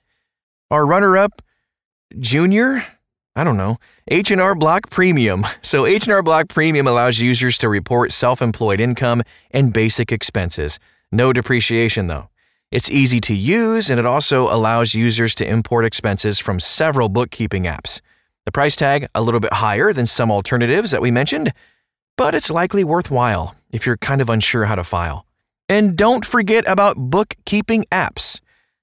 Our 0.70 0.84
runner 0.86 1.16
up, 1.16 1.40
Junior, 2.18 2.84
I 3.34 3.44
don't 3.44 3.56
know, 3.56 3.78
H&R 4.08 4.54
Block 4.54 4.90
Premium. 4.90 5.44
So 5.62 5.86
H&R 5.86 6.22
Block 6.22 6.48
Premium 6.48 6.86
allows 6.86 7.18
users 7.18 7.56
to 7.58 7.68
report 7.68 8.12
self-employed 8.12 8.80
income 8.80 9.22
and 9.50 9.72
basic 9.72 10.12
expenses. 10.12 10.78
No 11.10 11.32
depreciation 11.32 12.06
though. 12.06 12.28
It's 12.70 12.90
easy 12.90 13.18
to 13.20 13.34
use 13.34 13.88
and 13.88 13.98
it 13.98 14.04
also 14.04 14.52
allows 14.52 14.92
users 14.92 15.34
to 15.36 15.48
import 15.48 15.86
expenses 15.86 16.38
from 16.38 16.60
several 16.60 17.08
bookkeeping 17.08 17.64
apps. 17.64 18.02
The 18.44 18.52
price 18.52 18.76
tag 18.76 19.08
a 19.14 19.22
little 19.22 19.40
bit 19.40 19.54
higher 19.54 19.92
than 19.94 20.06
some 20.06 20.30
alternatives 20.30 20.90
that 20.90 21.00
we 21.00 21.10
mentioned, 21.10 21.54
but 22.18 22.34
it's 22.34 22.50
likely 22.50 22.84
worthwhile 22.84 23.54
if 23.70 23.86
you're 23.86 23.96
kind 23.96 24.20
of 24.20 24.28
unsure 24.28 24.66
how 24.66 24.74
to 24.74 24.84
file. 24.84 25.24
And 25.66 25.96
don't 25.96 26.26
forget 26.26 26.64
about 26.66 26.98
bookkeeping 26.98 27.86
apps. 27.90 28.40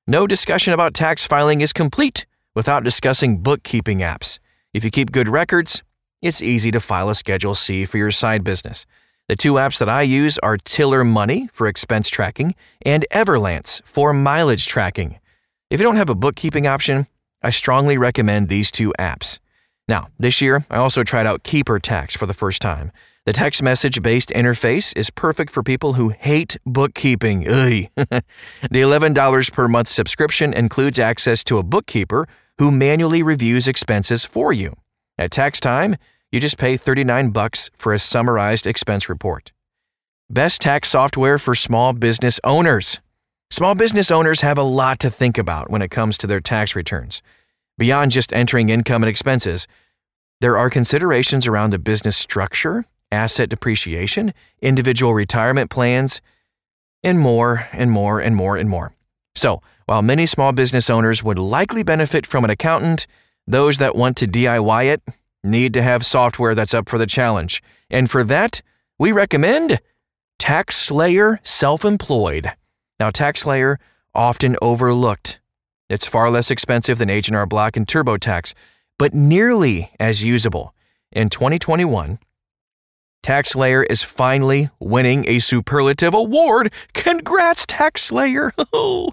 No 0.07 0.25
discussion 0.25 0.73
about 0.73 0.95
tax 0.95 1.25
filing 1.25 1.61
is 1.61 1.71
complete 1.71 2.25
without 2.55 2.83
discussing 2.83 3.43
bookkeeping 3.43 3.99
apps. 3.99 4.39
If 4.73 4.83
you 4.83 4.89
keep 4.89 5.11
good 5.11 5.27
records, 5.27 5.83
it's 6.23 6.41
easy 6.41 6.71
to 6.71 6.79
file 6.79 7.09
a 7.09 7.15
Schedule 7.15 7.53
C 7.53 7.85
for 7.85 7.99
your 7.99 8.11
side 8.11 8.43
business. 8.43 8.87
The 9.27 9.35
two 9.35 9.53
apps 9.53 9.79
that 9.79 9.89
I 9.89 10.03
use 10.03 10.37
are 10.43 10.55
Tiller 10.55 11.03
Money 11.03 11.49
for 11.51 11.65
expense 11.65 12.09
tracking 12.09 12.53
and 12.85 13.07
Everlance 13.11 13.81
for 13.83 14.13
mileage 14.13 14.67
tracking. 14.67 15.19
If 15.71 15.79
you 15.79 15.83
don't 15.83 15.95
have 15.95 16.11
a 16.11 16.15
bookkeeping 16.15 16.67
option, 16.67 17.07
I 17.41 17.49
strongly 17.49 17.97
recommend 17.97 18.49
these 18.49 18.69
two 18.69 18.93
apps. 18.99 19.39
Now, 19.87 20.09
this 20.19 20.41
year, 20.41 20.67
I 20.69 20.77
also 20.77 21.03
tried 21.03 21.25
out 21.25 21.41
Keeper 21.43 21.79
Tax 21.79 22.15
for 22.15 22.27
the 22.27 22.35
first 22.35 22.61
time. 22.61 22.91
The 23.25 23.33
text 23.33 23.63
message 23.63 24.03
based 24.03 24.29
interface 24.29 24.95
is 24.95 25.09
perfect 25.09 25.51
for 25.51 25.63
people 25.63 25.93
who 25.93 26.09
hate 26.09 26.57
bookkeeping. 26.63 27.39
the 27.95 28.21
$11 28.71 29.51
per 29.51 29.67
month 29.67 29.87
subscription 29.87 30.53
includes 30.53 30.99
access 30.99 31.43
to 31.45 31.57
a 31.57 31.63
bookkeeper 31.63 32.27
who 32.59 32.69
manually 32.69 33.23
reviews 33.23 33.67
expenses 33.67 34.23
for 34.23 34.53
you. 34.53 34.75
At 35.17 35.31
tax 35.31 35.59
time, 35.59 35.95
you 36.35 36.41
just 36.41 36.57
pay 36.57 36.75
39 36.75 37.29
bucks 37.29 37.71
for 37.77 37.93
a 37.93 37.99
summarized 37.99 38.67
expense 38.67 39.07
report. 39.07 39.53
Best 40.29 40.59
tax 40.59 40.89
software 40.89 41.39
for 41.39 41.55
small 41.55 41.93
business 41.93 42.41
owners. 42.43 42.99
Small 43.49 43.73
business 43.73 44.11
owners 44.11 44.41
have 44.41 44.57
a 44.57 44.63
lot 44.63 44.99
to 44.99 45.09
think 45.09 45.37
about 45.37 45.69
when 45.69 45.81
it 45.81 45.91
comes 45.91 46.17
to 46.17 46.27
their 46.27 46.41
tax 46.41 46.75
returns. 46.75 47.21
Beyond 47.77 48.11
just 48.11 48.33
entering 48.33 48.67
income 48.67 49.01
and 49.01 49.09
expenses, 49.09 49.65
there 50.41 50.57
are 50.57 50.69
considerations 50.69 51.47
around 51.47 51.69
the 51.69 51.79
business 51.79 52.17
structure, 52.17 52.83
asset 53.13 53.47
depreciation, 53.47 54.33
individual 54.61 55.13
retirement 55.13 55.71
plans, 55.71 56.19
and 57.01 57.17
more 57.17 57.69
and 57.71 57.91
more 57.91 58.19
and 58.19 58.35
more 58.35 58.57
and 58.57 58.69
more. 58.69 58.93
So, 59.35 59.61
while 59.85 60.01
many 60.01 60.25
small 60.25 60.51
business 60.51 60.89
owners 60.89 61.23
would 61.23 61.39
likely 61.39 61.83
benefit 61.83 62.27
from 62.27 62.43
an 62.43 62.49
accountant, 62.49 63.07
those 63.47 63.77
that 63.77 63.95
want 63.95 64.17
to 64.17 64.27
DIY 64.27 64.93
it 64.93 65.01
need 65.45 65.73
to 65.73 65.81
have 65.81 66.05
software 66.05 66.55
that's 66.55 66.73
up 66.73 66.89
for 66.89 66.97
the 66.97 67.05
challenge. 67.05 67.61
And 67.89 68.09
for 68.09 68.23
that, 68.23 68.61
we 68.97 69.11
recommend 69.11 69.79
TaxSlayer 70.39 71.45
Self 71.45 71.85
Employed. 71.85 72.51
Now, 72.99 73.11
TaxSlayer, 73.11 73.77
often 74.13 74.55
overlooked. 74.61 75.39
It's 75.89 76.07
far 76.07 76.29
less 76.29 76.49
expensive 76.49 76.97
than 76.97 77.09
H&R 77.09 77.45
Block 77.45 77.77
and 77.77 77.85
TurboTax, 77.85 78.53
but 78.97 79.13
nearly 79.13 79.91
as 79.99 80.23
usable. 80.23 80.73
In 81.11 81.29
2021, 81.29 82.19
TaxSlayer 83.23 83.85
is 83.89 84.01
finally 84.03 84.69
winning 84.79 85.27
a 85.27 85.39
superlative 85.39 86.13
award. 86.13 86.71
Congrats, 86.93 87.65
TaxSlayer! 87.65 88.51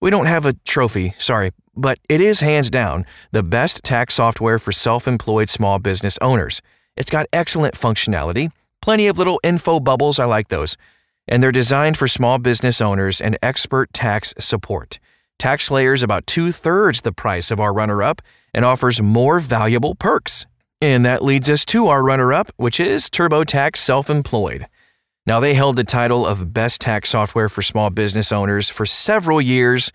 we 0.00 0.10
don't 0.10 0.26
have 0.26 0.46
a 0.46 0.54
trophy, 0.64 1.14
sorry, 1.18 1.52
but 1.76 1.98
it 2.08 2.20
is 2.20 2.40
hands 2.40 2.70
down 2.70 3.04
the 3.32 3.42
best 3.42 3.82
tax 3.84 4.14
software 4.14 4.58
for 4.58 4.72
self 4.72 5.06
employed 5.06 5.48
small 5.48 5.78
business 5.78 6.18
owners. 6.20 6.62
It's 6.96 7.10
got 7.10 7.26
excellent 7.32 7.74
functionality, 7.74 8.50
plenty 8.80 9.06
of 9.06 9.18
little 9.18 9.40
info 9.42 9.80
bubbles, 9.80 10.18
I 10.18 10.24
like 10.24 10.48
those, 10.48 10.76
and 11.28 11.42
they're 11.42 11.52
designed 11.52 11.98
for 11.98 12.08
small 12.08 12.38
business 12.38 12.80
owners 12.80 13.20
and 13.20 13.38
expert 13.42 13.92
tax 13.92 14.32
support. 14.38 14.98
TaxSlayer 15.38 15.94
is 15.94 16.02
about 16.02 16.26
two 16.26 16.50
thirds 16.50 17.02
the 17.02 17.12
price 17.12 17.50
of 17.50 17.60
our 17.60 17.72
runner 17.72 18.02
up 18.02 18.22
and 18.54 18.64
offers 18.64 19.02
more 19.02 19.38
valuable 19.38 19.94
perks. 19.94 20.46
And 20.80 21.04
that 21.04 21.22
leads 21.22 21.48
us 21.48 21.64
to 21.66 21.88
our 21.88 22.02
runner 22.02 22.32
up, 22.32 22.50
which 22.56 22.80
is 22.80 23.08
TurboTax 23.08 23.76
Self 23.76 24.08
Employed. 24.08 24.66
Now, 25.26 25.40
they 25.40 25.54
held 25.54 25.76
the 25.76 25.84
title 25.84 26.24
of 26.24 26.54
Best 26.54 26.80
Tax 26.80 27.10
Software 27.10 27.48
for 27.48 27.60
Small 27.60 27.90
Business 27.90 28.30
Owners 28.30 28.68
for 28.68 28.86
several 28.86 29.40
years. 29.40 29.90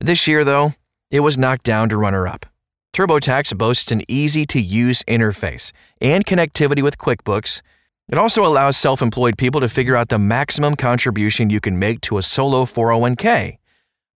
This 0.00 0.28
year, 0.28 0.44
though, 0.44 0.74
it 1.10 1.20
was 1.20 1.38
knocked 1.38 1.64
down 1.64 1.88
to 1.88 1.96
runner 1.96 2.26
up. 2.26 2.46
TurboTax 2.92 3.56
boasts 3.56 3.92
an 3.92 4.02
easy 4.08 4.44
to 4.46 4.60
use 4.60 5.02
interface 5.04 5.72
and 6.00 6.26
connectivity 6.26 6.82
with 6.82 6.98
QuickBooks. 6.98 7.62
It 8.08 8.18
also 8.18 8.44
allows 8.44 8.76
self 8.76 9.02
employed 9.02 9.38
people 9.38 9.60
to 9.60 9.68
figure 9.68 9.96
out 9.96 10.08
the 10.08 10.18
maximum 10.18 10.74
contribution 10.74 11.50
you 11.50 11.60
can 11.60 11.78
make 11.78 12.00
to 12.02 12.18
a 12.18 12.22
solo 12.22 12.64
401k. 12.64 13.58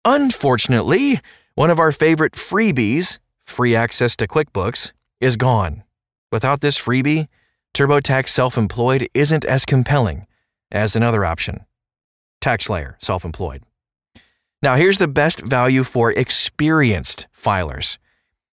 Unfortunately, 0.05 1.19
one 1.55 1.69
of 1.69 1.79
our 1.79 1.91
favorite 1.91 2.33
freebies, 2.33 3.19
free 3.45 3.75
access 3.75 4.15
to 4.15 4.27
QuickBooks, 4.27 4.93
is 5.19 5.35
gone. 5.35 5.83
Without 6.31 6.61
this 6.61 6.79
freebie, 6.79 7.27
TurboTax 7.73 8.29
Self 8.29 8.57
Employed 8.57 9.07
isn't 9.13 9.45
as 9.45 9.65
compelling 9.65 10.25
as 10.71 10.95
another 10.95 11.25
option. 11.25 11.65
TaxSlayer 12.41 12.95
Self 12.99 13.23
Employed. 13.23 13.63
Now, 14.63 14.75
here's 14.75 14.99
the 14.99 15.07
best 15.07 15.41
value 15.41 15.83
for 15.83 16.11
experienced 16.11 17.25
filers. 17.35 17.97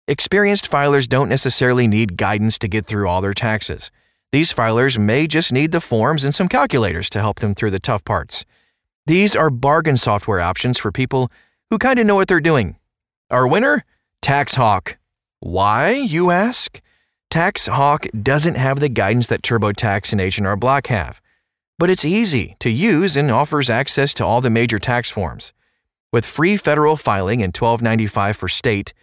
Experienced 0.06 0.70
filers 0.70 1.08
don't 1.08 1.30
necessarily 1.30 1.88
need 1.88 2.18
guidance 2.18 2.60
to 2.60 2.68
get 2.68 2.86
through 2.86 3.08
all 3.08 3.22
their 3.22 3.34
taxes. 3.34 3.90
These 4.34 4.54
filers 4.54 4.98
may 4.98 5.28
just 5.28 5.54
need 5.54 5.72
the 5.72 5.80
forms 5.80 6.26
and 6.26 6.36
some 6.36 6.50
calculators 6.50 7.10
to 7.12 7.20
help 7.20 7.40
them 7.40 7.54
through 7.54 7.72
the 7.72 7.80
tough 7.80 8.04
parts. 8.04 8.44
These 9.06 9.34
are 9.34 9.50
bargain 9.50 9.96
software 9.96 10.42
options 10.42 10.78
for 10.78 10.92
people 10.92 11.32
who 11.70 11.78
kind 11.78 11.98
of 12.00 12.06
know 12.06 12.16
what 12.16 12.28
they're 12.28 12.42
doing. 12.42 12.76
Our 13.30 13.48
winner? 13.48 13.86
TaxHawk. 14.22 14.96
Why, 15.40 15.92
you 15.92 16.32
ask? 16.32 16.82
TaxHawk 17.32 18.24
doesn't 18.24 18.56
have 18.56 18.82
the 18.82 18.90
guidance 18.90 19.28
that 19.28 19.42
TurboTax 19.42 20.12
and 20.12 20.20
H&R 20.20 20.58
Block 20.58 20.88
have, 20.88 21.22
but 21.80 21.90
it's 21.90 22.04
easy 22.04 22.58
to 22.60 22.70
use 22.70 23.16
and 23.16 23.32
offers 23.32 23.70
access 23.70 24.14
to 24.16 24.26
all 24.26 24.42
the 24.42 24.50
major 24.50 24.80
tax 24.80 25.10
forms. 25.10 25.54
With 26.14 26.28
free 26.28 26.58
federal 26.58 26.96
filing 26.96 27.42
and 27.42 27.52
$12.95 27.56 28.36
for 28.36 28.48
state, 28.48 28.94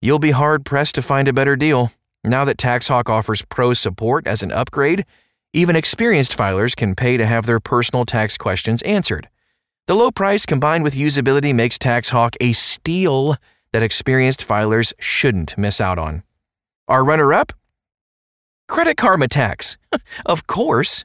you'll 0.00 0.20
be 0.20 0.30
hard 0.30 0.64
pressed 0.64 0.94
to 0.94 1.02
find 1.02 1.26
a 1.26 1.32
better 1.32 1.56
deal. 1.56 1.90
Now 2.22 2.44
that 2.44 2.58
TaxHawk 2.58 3.10
offers 3.10 3.42
pro 3.42 3.74
support 3.74 4.28
as 4.28 4.44
an 4.44 4.52
upgrade, 4.52 5.04
even 5.52 5.74
experienced 5.74 6.36
filers 6.36 6.76
can 6.76 6.94
pay 6.94 7.16
to 7.16 7.26
have 7.26 7.46
their 7.46 7.58
personal 7.58 8.04
tax 8.04 8.38
questions 8.38 8.82
answered. 8.82 9.28
The 9.88 9.96
low 9.96 10.12
price 10.12 10.46
combined 10.46 10.84
with 10.84 10.94
usability 10.94 11.52
makes 11.52 11.76
TaxHawk 11.76 12.36
a 12.40 12.52
steal 12.52 13.34
that 13.72 13.82
experienced 13.82 14.46
filers 14.46 14.92
shouldn't 15.00 15.58
miss 15.58 15.80
out 15.80 15.98
on. 15.98 16.22
Our 16.86 17.04
runner 17.04 17.34
up? 17.34 17.52
Credit 18.68 18.96
Karma 18.96 19.26
Tax. 19.26 19.76
of 20.24 20.46
course 20.46 21.04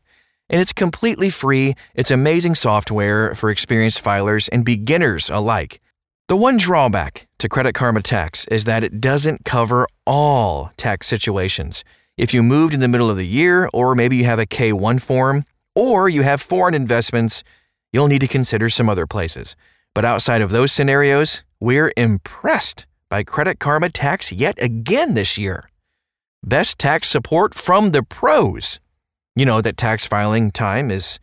and 0.49 0.61
it's 0.61 0.73
completely 0.73 1.29
free. 1.29 1.75
It's 1.93 2.11
amazing 2.11 2.55
software 2.55 3.35
for 3.35 3.49
experienced 3.49 4.03
filers 4.03 4.49
and 4.51 4.63
beginners 4.65 5.29
alike. 5.29 5.79
The 6.27 6.35
one 6.35 6.57
drawback 6.57 7.27
to 7.37 7.47
Credit 7.49 7.73
Karma 7.73 8.01
Tax 8.01 8.47
is 8.47 8.63
that 8.65 8.83
it 8.83 8.99
doesn't 8.99 9.45
cover 9.45 9.87
all 10.07 10.71
tax 10.77 11.07
situations. 11.07 11.83
If 12.17 12.33
you 12.33 12.41
moved 12.41 12.73
in 12.73 12.79
the 12.79 12.87
middle 12.87 13.11
of 13.11 13.17
the 13.17 13.27
year, 13.27 13.69
or 13.73 13.93
maybe 13.93 14.15
you 14.15 14.25
have 14.25 14.39
a 14.39 14.45
K 14.45 14.73
1 14.73 14.99
form, 14.99 15.43
or 15.75 16.09
you 16.09 16.23
have 16.23 16.41
foreign 16.41 16.73
investments, 16.73 17.43
you'll 17.91 18.07
need 18.07 18.21
to 18.21 18.27
consider 18.27 18.69
some 18.69 18.89
other 18.89 19.05
places. 19.05 19.55
But 19.93 20.05
outside 20.05 20.41
of 20.41 20.51
those 20.51 20.71
scenarios, 20.71 21.43
we're 21.59 21.93
impressed 21.95 22.85
by 23.09 23.23
Credit 23.23 23.59
Karma 23.59 23.89
Tax 23.89 24.31
yet 24.31 24.55
again 24.61 25.13
this 25.13 25.37
year. 25.37 25.69
Best 26.43 26.79
tax 26.79 27.09
support 27.09 27.53
from 27.53 27.91
the 27.91 28.03
pros. 28.03 28.79
You 29.37 29.45
know 29.45 29.59
that 29.59 29.75
tax 29.75 30.05
filing 30.05 30.49
time 30.49 30.89
is 30.89 31.19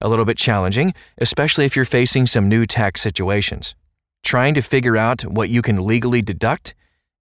a 0.00 0.08
little 0.08 0.24
bit 0.24 0.36
challenging, 0.36 0.94
especially 1.18 1.64
if 1.64 1.76
you're 1.76 1.84
facing 1.84 2.26
some 2.26 2.48
new 2.48 2.66
tax 2.66 3.00
situations. 3.00 3.76
Trying 4.24 4.54
to 4.54 4.62
figure 4.62 4.96
out 4.96 5.22
what 5.22 5.48
you 5.48 5.62
can 5.62 5.84
legally 5.86 6.22
deduct 6.22 6.74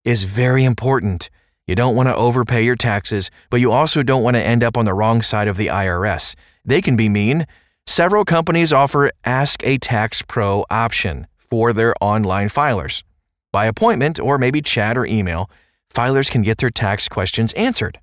is 0.03 0.23
very 0.23 0.63
important. 0.63 1.29
You 1.67 1.75
don't 1.75 1.95
want 1.95 2.09
to 2.09 2.15
overpay 2.15 2.63
your 2.63 2.75
taxes, 2.75 3.29
but 3.51 3.59
you 3.59 3.71
also 3.71 4.01
don't 4.01 4.23
want 4.23 4.35
to 4.35 4.41
end 4.41 4.63
up 4.63 4.77
on 4.77 4.85
the 4.85 4.95
wrong 4.95 5.21
side 5.21 5.47
of 5.47 5.57
the 5.57 5.67
IRS. 5.67 6.33
They 6.65 6.81
can 6.81 6.95
be 6.95 7.07
mean. 7.07 7.45
Several 7.85 8.25
companies 8.25 8.73
offer 8.73 9.11
Ask 9.23 9.63
a 9.63 9.77
Tax 9.77 10.23
Pro 10.23 10.65
option 10.71 11.27
for 11.37 11.71
their 11.71 11.93
online 12.01 12.49
filers. 12.49 13.03
By 13.51 13.65
appointment 13.65 14.19
or 14.19 14.39
maybe 14.39 14.59
chat 14.63 14.97
or 14.97 15.05
email, 15.05 15.51
filers 15.93 16.31
can 16.31 16.41
get 16.41 16.57
their 16.57 16.71
tax 16.71 17.07
questions 17.07 17.53
answered. 17.53 17.99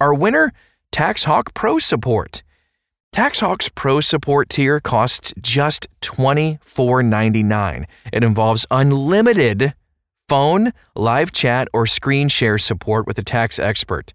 Our 0.00 0.14
winner 0.14 0.50
TaxHawk 0.94 1.52
Pro 1.54 1.80
support. 1.80 2.44
TaxHawk's 3.12 3.68
Pro 3.68 3.98
support 3.98 4.48
tier 4.48 4.78
costs 4.78 5.34
just 5.40 5.88
$24.99. 6.02 7.86
It 8.12 8.22
involves 8.22 8.64
unlimited 8.70 9.74
phone, 10.28 10.70
live 10.94 11.32
chat, 11.32 11.66
or 11.72 11.88
screen 11.88 12.28
share 12.28 12.58
support 12.58 13.08
with 13.08 13.18
a 13.18 13.24
tax 13.24 13.58
expert. 13.58 14.14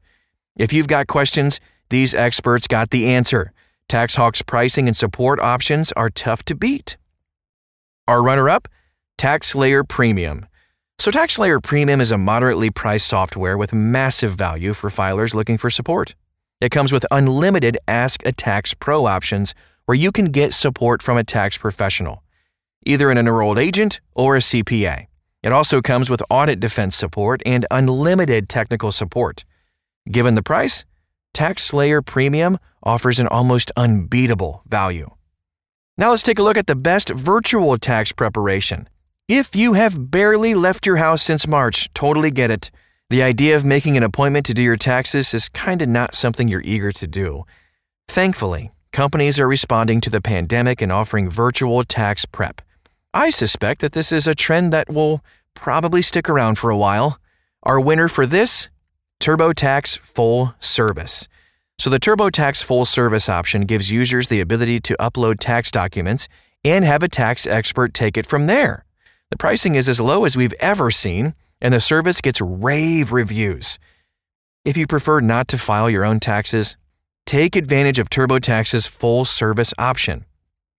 If 0.56 0.72
you've 0.72 0.88
got 0.88 1.08
questions, 1.08 1.60
these 1.90 2.14
experts 2.14 2.66
got 2.66 2.92
the 2.92 3.08
answer. 3.08 3.52
TaxHawk's 3.90 4.44
pricing 4.44 4.88
and 4.88 4.96
support 4.96 5.42
options 5.42 5.92
are 5.98 6.10
tough 6.10 6.44
to 6.46 6.56
beat. 6.56 6.96
Our 8.08 8.24
runner 8.24 8.50
up, 8.50 8.70
TaxSlayer 9.18 9.86
Premium. 9.86 10.46
So, 10.98 11.12
TaxSlayer 11.12 11.62
Premium 11.62 12.00
is 12.00 12.12
a 12.12 12.18
moderately 12.18 12.70
priced 12.70 13.08
software 13.08 13.58
with 13.58 13.74
massive 13.74 14.36
value 14.36 14.74
for 14.74 14.90
filers 14.90 15.34
looking 15.34 15.58
for 15.58 15.70
support. 15.70 16.16
It 16.62 16.72
comes 16.72 16.92
with 16.92 17.06
unlimited 17.10 17.78
Ask 17.88 18.26
a 18.26 18.34
Tax 18.34 18.74
Pro 18.74 19.06
options 19.06 19.56
where 19.86 19.96
you 19.96 20.12
can 20.12 20.26
get 20.26 20.54
support 20.54 21.02
from 21.02 21.18
a 21.18 21.24
tax 21.24 21.58
professional, 21.58 22.22
either 22.86 23.10
an 23.10 23.18
enrolled 23.18 23.58
agent 23.58 24.02
or 24.14 24.36
a 24.36 24.40
CPA. 24.40 25.08
It 25.42 25.54
also 25.54 25.82
comes 25.82 26.10
with 26.10 26.22
audit 26.30 26.60
defense 26.60 26.98
support 26.98 27.42
and 27.46 27.66
unlimited 27.72 28.50
technical 28.50 28.92
support. 28.92 29.46
Given 30.12 30.36
the 30.36 30.44
price, 30.44 30.84
TaxSlayer 31.34 32.06
Premium 32.06 32.58
offers 32.84 33.20
an 33.20 33.28
almost 33.28 33.72
unbeatable 33.78 34.64
value. 34.68 35.10
Now 35.98 36.10
let's 36.10 36.24
take 36.24 36.40
a 36.40 36.44
look 36.44 36.58
at 36.58 36.68
the 36.68 36.76
best 36.76 37.08
virtual 37.10 37.78
tax 37.78 38.12
preparation. 38.12 38.90
If 39.30 39.56
you 39.56 39.74
have 39.74 40.12
barely 40.12 40.56
left 40.56 40.86
your 40.86 40.98
house 40.98 41.22
since 41.22 41.48
March, 41.48 41.90
totally 41.94 42.32
get 42.32 42.52
it. 42.52 42.70
The 43.10 43.24
idea 43.24 43.56
of 43.56 43.66
making 43.66 43.98
an 43.98 44.04
appointment 44.04 44.46
to 44.46 44.54
do 44.54 44.62
your 44.62 44.76
taxes 44.76 45.34
is 45.34 45.50
kind 45.50 45.82
of 45.82 45.90
not 45.90 46.14
something 46.14 46.48
you're 46.48 46.62
eager 46.62 46.92
to 46.92 47.08
do. 47.08 47.44
Thankfully, 48.08 48.72
companies 48.92 49.40
are 49.40 49.48
responding 49.48 50.00
to 50.02 50.12
the 50.12 50.22
pandemic 50.22 50.80
and 50.80 50.92
offering 50.92 51.28
virtual 51.28 51.84
tax 51.84 52.26
prep. 52.26 52.62
I 53.12 53.32
suspect 53.32 53.82
that 53.82 53.94
this 53.94 54.12
is 54.12 54.28
a 54.28 54.36
trend 54.36 54.72
that 54.74 54.90
will 54.90 55.24
probably 55.56 56.04
stick 56.04 56.30
around 56.30 56.60
for 56.60 56.70
a 56.70 56.78
while. 56.78 57.20
Our 57.64 57.80
winner 57.80 58.10
for 58.10 58.28
this 58.28 58.70
TurboTax 59.20 59.98
Full 59.98 60.54
Service. 60.60 61.28
So 61.80 61.90
the 61.90 62.00
TurboTax 62.00 62.62
full 62.62 62.86
service 62.86 63.28
option 63.28 63.62
gives 63.62 63.92
users 63.92 64.28
the 64.28 64.42
ability 64.42 64.82
to 64.82 64.98
upload 65.00 65.38
tax 65.40 65.72
documents 65.72 66.28
and 66.64 66.86
have 66.86 67.02
a 67.02 67.08
tax 67.08 67.48
expert 67.48 67.94
take 67.94 68.18
it 68.18 68.28
from 68.28 68.46
there. 68.46 68.86
The 69.32 69.38
pricing 69.38 69.74
is 69.76 69.90
as 69.90 70.00
low 70.00 70.26
as 70.26 70.38
we've 70.38 70.54
ever 70.60 70.92
seen, 70.92 71.34
and 71.62 71.74
the 71.74 71.80
service 71.80 72.22
gets 72.22 72.42
rave 72.42 73.12
reviews. 73.12 73.80
If 74.66 74.78
you 74.78 74.88
prefer 74.88 75.20
not 75.20 75.48
to 75.50 75.58
file 75.58 75.90
your 75.90 76.06
own 76.06 76.20
taxes, 76.20 76.78
take 77.26 77.56
advantage 77.56 78.00
of 78.00 78.10
TurboTax's 78.10 78.86
full 78.88 79.26
service 79.26 79.74
option. 79.78 80.26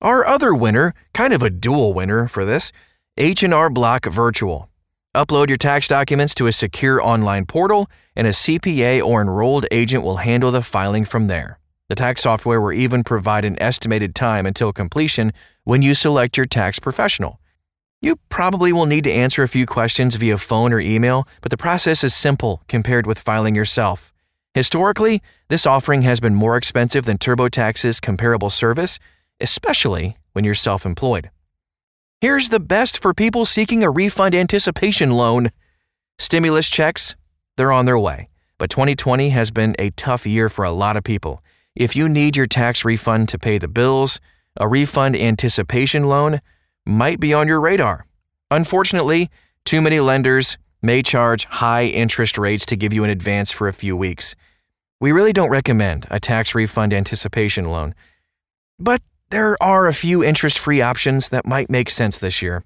Our 0.01 0.27
other 0.27 0.55
winner, 0.55 0.95
kind 1.13 1.33
of 1.33 1.43
a 1.43 1.51
dual 1.51 1.93
winner 1.93 2.29
for 2.29 2.45
this, 2.45 2.73
H&R 3.17 3.69
Block 3.71 4.07
Virtual. 4.07 4.69
Upload 5.15 5.49
your 5.49 5.57
tax 5.57 5.89
documents 5.89 6.35
to 6.37 6.47
a 6.47 6.53
secure 6.53 7.03
online 7.03 7.45
portal, 7.45 7.91
and 8.15 8.27
a 8.27 8.31
CPA 8.31 9.03
or 9.05 9.21
enrolled 9.21 9.67
agent 9.73 10.05
will 10.05 10.19
handle 10.19 10.53
the 10.53 10.63
filing 10.63 11.05
from 11.05 11.27
there. 11.27 11.59
The 11.89 11.97
tax 11.97 12.23
software 12.23 12.61
will 12.61 12.73
even 12.73 13.03
provide 13.03 13.45
an 13.45 13.61
estimated 13.61 14.15
time 14.15 14.47
until 14.47 14.73
completion 14.73 15.33
when 15.65 15.83
you 15.83 15.95
select 15.95 16.37
your 16.37 16.47
tax 16.47 16.79
professional. 16.79 17.40
You 18.03 18.17
probably 18.31 18.73
will 18.73 18.87
need 18.87 19.05
to 19.05 19.13
answer 19.13 19.43
a 19.43 19.49
few 19.49 19.67
questions 19.67 20.15
via 20.15 20.39
phone 20.39 20.73
or 20.73 20.81
email, 20.81 21.29
but 21.43 21.51
the 21.51 21.59
process 21.59 22.03
is 22.03 22.15
simple 22.15 22.63
compared 22.67 23.07
with 23.07 23.19
filing 23.19 23.55
yourself. 23.55 24.11
Historically, 24.55 25.21
this 25.49 25.67
offering 25.67 26.01
has 26.03 26.19
been 26.19 26.35
more 26.35 26.57
expensive 26.57 27.05
than 27.05 27.19
TurboTax's 27.19 28.01
comparable 28.01 28.49
service, 28.49 28.99
especially 29.39 30.17
when 30.33 30.47
you're 30.47 30.55
self 30.55 30.87
employed. 30.87 31.31
Here's 32.23 32.49
the 32.49 32.59
best 32.59 33.03
for 33.03 33.13
people 33.13 33.45
seeking 33.45 33.85
a 33.85 33.91
refund 33.91 34.35
anticipation 34.35 35.11
loan. 35.11 35.51
Stimulus 36.19 36.71
checks, 36.71 37.17
they're 37.59 37.73
on 37.73 37.85
their 37.85 37.99
way. 37.99 38.31
But 38.57 38.71
2020 38.71 39.29
has 39.31 39.51
been 39.51 39.77
a 39.79 39.91
tough 39.91 40.27
year 40.27 40.49
for 40.49 40.65
a 40.65 40.71
lot 40.71 40.97
of 40.97 41.05
people. 41.05 41.43
If 41.77 41.95
you 41.95 42.09
need 42.09 42.35
your 42.35 42.47
tax 42.47 42.83
refund 42.83 43.29
to 43.29 43.39
pay 43.39 43.59
the 43.59 43.69
bills, 43.69 44.21
a 44.57 44.67
refund 44.67 45.17
anticipation 45.17 46.05
loan 46.05 46.41
might 46.91 47.21
be 47.21 47.33
on 47.33 47.47
your 47.47 47.61
radar. 47.61 48.05
Unfortunately, 48.51 49.31
too 49.65 49.81
many 49.81 50.01
lenders 50.01 50.59
may 50.83 51.03
charge 51.03 51.45
high 51.45 51.85
interest 51.85 52.37
rates 52.37 52.67
to 52.67 52.77
give 52.77 52.93
you 52.93 53.05
an 53.05 53.11
advance 53.11 53.53
for 53.53 53.69
a 53.69 53.73
few 53.73 53.97
weeks. 53.97 54.35
We 55.01 55.13
really 55.13 55.33
don't 55.33 55.51
recommend 55.51 56.07
a 56.11 56.19
tax 56.19 56.55
refund 56.55 56.93
anticipation 56.93 57.67
loan. 57.67 57.95
But 58.79 59.03
there 59.31 59.57
are 59.63 59.87
a 59.87 59.95
few 59.95 60.25
interest-free 60.25 60.81
options 60.81 61.29
that 61.29 61.47
might 61.47 61.71
make 61.71 61.91
sense 61.91 62.19
this 62.19 62.43
year. 62.43 62.65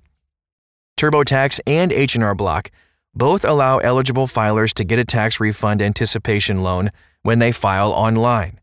TurboTax 0.97 1.61
and 1.67 1.93
H&R 1.93 2.35
Block 2.35 2.71
both 3.15 3.45
allow 3.45 3.79
eligible 3.79 4.27
filers 4.27 4.73
to 4.75 4.85
get 4.85 4.99
a 4.99 5.05
tax 5.05 5.39
refund 5.39 5.83
anticipation 5.83 6.63
loan 6.63 6.91
when 7.23 7.39
they 7.41 7.53
file 7.53 7.93
online. 7.93 8.59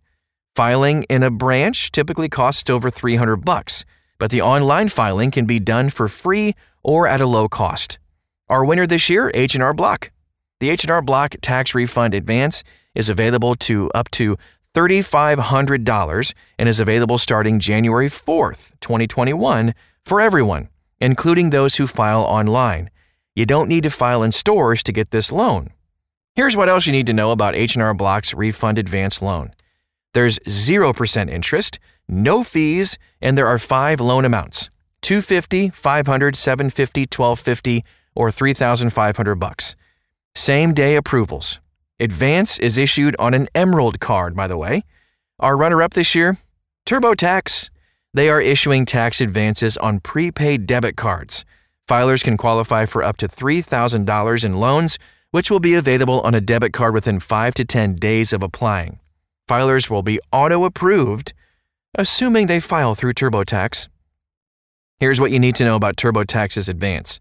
Filing 0.56 1.04
in 1.04 1.24
a 1.24 1.32
branch 1.32 1.92
typically 1.92 2.28
costs 2.28 2.70
over 2.70 2.90
300 2.90 3.46
bucks, 3.46 3.86
but 4.22 4.30
the 4.30 4.40
online 4.40 4.88
filing 4.88 5.32
can 5.32 5.46
be 5.46 5.60
done 5.60 5.90
for 5.90 6.08
free 6.08 6.54
or 6.84 7.08
at 7.08 7.22
a 7.22 7.26
low 7.26 7.50
cost. 7.50 7.98
Our 8.50 8.64
winner 8.64 8.86
this 8.86 9.10
year, 9.10 9.32
H&R 9.34 9.74
Block. 9.74 10.12
The 10.60 10.70
H&R 10.70 11.02
Block 11.02 11.38
tax 11.42 11.74
refund 11.74 12.14
advance 12.14 12.64
is 12.94 13.10
available 13.10 13.56
to 13.56 13.90
up 13.96 14.12
to 14.12 14.38
$3,500 14.76 16.34
and 16.60 16.70
is 16.70 16.80
available 16.80 17.18
starting 17.18 17.60
January 17.60 18.10
4th, 18.10 18.74
2021 18.80 19.74
for 20.06 20.22
everyone, 20.22 20.70
including 21.00 21.50
those 21.50 21.78
who 21.78 21.88
file 21.88 22.22
online. 22.22 22.92
You 23.34 23.48
don't 23.48 23.68
need 23.68 23.82
to 23.82 23.90
file 23.90 24.22
in 24.22 24.32
stores 24.32 24.84
to 24.84 24.92
get 24.92 25.10
this 25.10 25.32
loan. 25.32 25.70
Here's 26.36 26.56
what 26.56 26.70
else 26.70 26.86
you 26.86 26.92
need 26.92 27.08
to 27.08 27.14
know 27.14 27.32
about 27.32 27.56
H&R 27.56 27.96
Block's 27.96 28.36
refund 28.36 28.78
advance 28.78 29.20
loan. 29.20 29.52
There's 30.14 30.38
0% 30.40 31.28
interest, 31.28 31.80
no 32.12 32.44
fees, 32.44 32.98
and 33.22 33.38
there 33.38 33.48
are 33.48 33.58
5 33.58 34.00
loan 34.00 34.26
amounts: 34.26 34.70
250, 35.02 35.70
500, 35.70 36.36
750, 36.36 37.02
1250, 37.02 37.84
or 38.14 38.30
3500 38.30 39.36
bucks. 39.36 39.76
Same 40.36 40.74
day 40.74 40.96
approvals. 40.96 41.60
Advance 42.00 42.60
is 42.60 42.78
issued 42.78 43.16
on 43.18 43.34
an 43.34 43.48
Emerald 43.56 44.00
card, 44.00 44.36
by 44.36 44.48
the 44.48 44.58
way. 44.58 44.84
Our 45.40 45.58
runner 45.58 45.82
up 45.82 45.94
this 45.94 46.14
year, 46.14 46.38
TurboTax. 46.86 47.70
They 48.14 48.28
are 48.28 48.42
issuing 48.42 48.86
tax 48.86 49.22
advances 49.22 49.78
on 49.78 50.02
prepaid 50.02 50.66
debit 50.66 50.98
cards. 50.98 51.46
Filers 51.88 52.24
can 52.24 52.38
qualify 52.38 52.86
for 52.86 53.04
up 53.04 53.18
to 53.18 53.28
$3,000 53.28 54.44
in 54.46 54.60
loans, 54.60 55.00
which 55.32 55.50
will 55.50 55.60
be 55.60 55.76
available 55.76 56.22
on 56.22 56.36
a 56.36 56.42
debit 56.42 56.74
card 56.74 56.94
within 56.94 57.20
5 57.20 57.54
to 57.54 57.66
10 57.66 57.96
days 57.96 58.34
of 58.34 58.44
applying. 58.44 59.00
Filers 59.48 59.90
will 59.90 60.04
be 60.04 60.20
auto 60.32 60.66
approved, 60.66 61.34
assuming 61.96 62.48
they 62.48 62.60
file 62.60 62.96
through 62.96 63.14
TurboTax. 63.14 63.88
Here's 65.00 65.20
what 65.20 65.32
you 65.32 65.40
need 65.40 65.56
to 65.56 65.66
know 65.66 65.76
about 65.76 65.96
TurboTax's 65.96 66.70
advance 66.70 67.20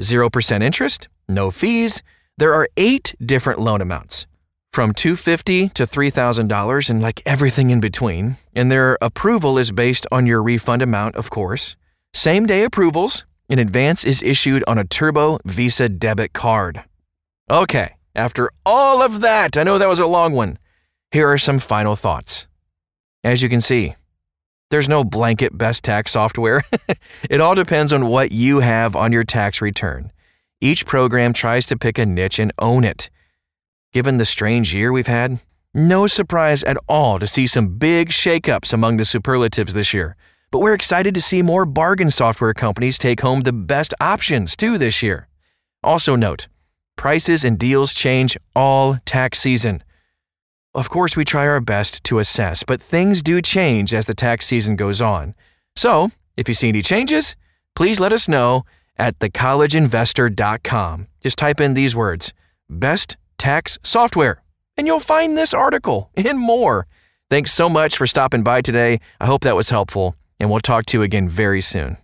0% 0.00 0.62
interest, 0.62 1.08
no 1.28 1.50
fees, 1.50 2.02
there 2.38 2.54
are 2.54 2.68
eight 2.76 3.14
different 3.24 3.60
loan 3.60 3.80
amounts, 3.80 4.26
from 4.72 4.92
250 4.92 5.68
to 5.70 5.84
$3,000 5.84 6.90
and 6.90 7.02
like 7.02 7.22
everything 7.26 7.70
in 7.70 7.80
between, 7.80 8.38
and 8.54 8.72
their 8.72 8.96
approval 9.02 9.58
is 9.58 9.70
based 9.70 10.06
on 10.10 10.26
your 10.26 10.42
refund 10.42 10.82
amount, 10.82 11.14
of 11.16 11.30
course. 11.30 11.76
Same 12.14 12.46
day 12.46 12.64
approvals, 12.64 13.24
in 13.48 13.58
advance 13.58 14.04
is 14.04 14.22
issued 14.22 14.64
on 14.66 14.78
a 14.78 14.84
Turbo 14.84 15.38
Visa 15.44 15.88
debit 15.88 16.32
card. 16.32 16.82
Okay, 17.50 17.96
after 18.14 18.50
all 18.64 19.02
of 19.02 19.20
that, 19.20 19.56
I 19.56 19.62
know 19.62 19.78
that 19.78 19.88
was 19.88 20.00
a 20.00 20.06
long 20.06 20.32
one. 20.32 20.58
Here 21.10 21.28
are 21.28 21.38
some 21.38 21.58
final 21.58 21.94
thoughts. 21.94 22.46
As 23.24 23.40
you 23.40 23.48
can 23.48 23.60
see, 23.60 23.94
there's 24.70 24.88
no 24.88 25.04
blanket 25.04 25.56
best 25.56 25.84
tax 25.84 26.12
software. 26.12 26.62
it 27.30 27.40
all 27.40 27.54
depends 27.54 27.92
on 27.92 28.06
what 28.06 28.32
you 28.32 28.60
have 28.60 28.96
on 28.96 29.12
your 29.12 29.22
tax 29.22 29.60
return. 29.60 30.10
Each 30.60 30.84
program 30.86 31.32
tries 31.32 31.66
to 31.66 31.76
pick 31.76 31.98
a 31.98 32.06
niche 32.06 32.38
and 32.38 32.52
own 32.58 32.82
it. 32.82 33.10
Given 33.92 34.16
the 34.16 34.24
strange 34.24 34.74
year 34.74 34.90
we've 34.90 35.06
had, 35.06 35.40
no 35.74 36.06
surprise 36.06 36.62
at 36.64 36.76
all 36.88 37.18
to 37.18 37.26
see 37.26 37.46
some 37.46 37.78
big 37.78 38.08
shakeups 38.08 38.72
among 38.72 38.96
the 38.96 39.04
superlatives 39.04 39.74
this 39.74 39.94
year. 39.94 40.16
But 40.50 40.58
we're 40.58 40.74
excited 40.74 41.14
to 41.14 41.22
see 41.22 41.42
more 41.42 41.64
bargain 41.64 42.10
software 42.10 42.54
companies 42.54 42.98
take 42.98 43.20
home 43.20 43.42
the 43.42 43.52
best 43.52 43.94
options 44.00 44.56
too 44.56 44.78
this 44.78 45.02
year. 45.02 45.28
Also, 45.82 46.16
note 46.16 46.48
prices 46.96 47.44
and 47.44 47.58
deals 47.58 47.94
change 47.94 48.36
all 48.54 48.98
tax 49.06 49.38
season. 49.40 49.82
Of 50.74 50.88
course, 50.88 51.16
we 51.16 51.24
try 51.24 51.46
our 51.46 51.60
best 51.60 52.02
to 52.04 52.18
assess, 52.18 52.62
but 52.62 52.80
things 52.80 53.22
do 53.22 53.42
change 53.42 53.92
as 53.92 54.06
the 54.06 54.14
tax 54.14 54.46
season 54.46 54.74
goes 54.74 55.02
on. 55.02 55.34
So, 55.76 56.12
if 56.36 56.48
you 56.48 56.54
see 56.54 56.68
any 56.68 56.80
changes, 56.80 57.36
please 57.76 58.00
let 58.00 58.12
us 58.12 58.26
know 58.26 58.64
at 58.96 59.18
thecollegeinvestor.com. 59.18 61.08
Just 61.20 61.38
type 61.38 61.60
in 61.60 61.74
these 61.74 61.94
words 61.94 62.32
best 62.70 63.18
tax 63.36 63.78
software, 63.82 64.42
and 64.76 64.86
you'll 64.86 65.00
find 65.00 65.36
this 65.36 65.52
article 65.52 66.10
and 66.16 66.38
more. 66.38 66.86
Thanks 67.28 67.52
so 67.52 67.68
much 67.68 67.96
for 67.96 68.06
stopping 68.06 68.42
by 68.42 68.62
today. 68.62 68.98
I 69.20 69.26
hope 69.26 69.42
that 69.42 69.56
was 69.56 69.68
helpful, 69.68 70.16
and 70.40 70.50
we'll 70.50 70.60
talk 70.60 70.86
to 70.86 70.98
you 70.98 71.02
again 71.02 71.28
very 71.28 71.60
soon. 71.60 71.98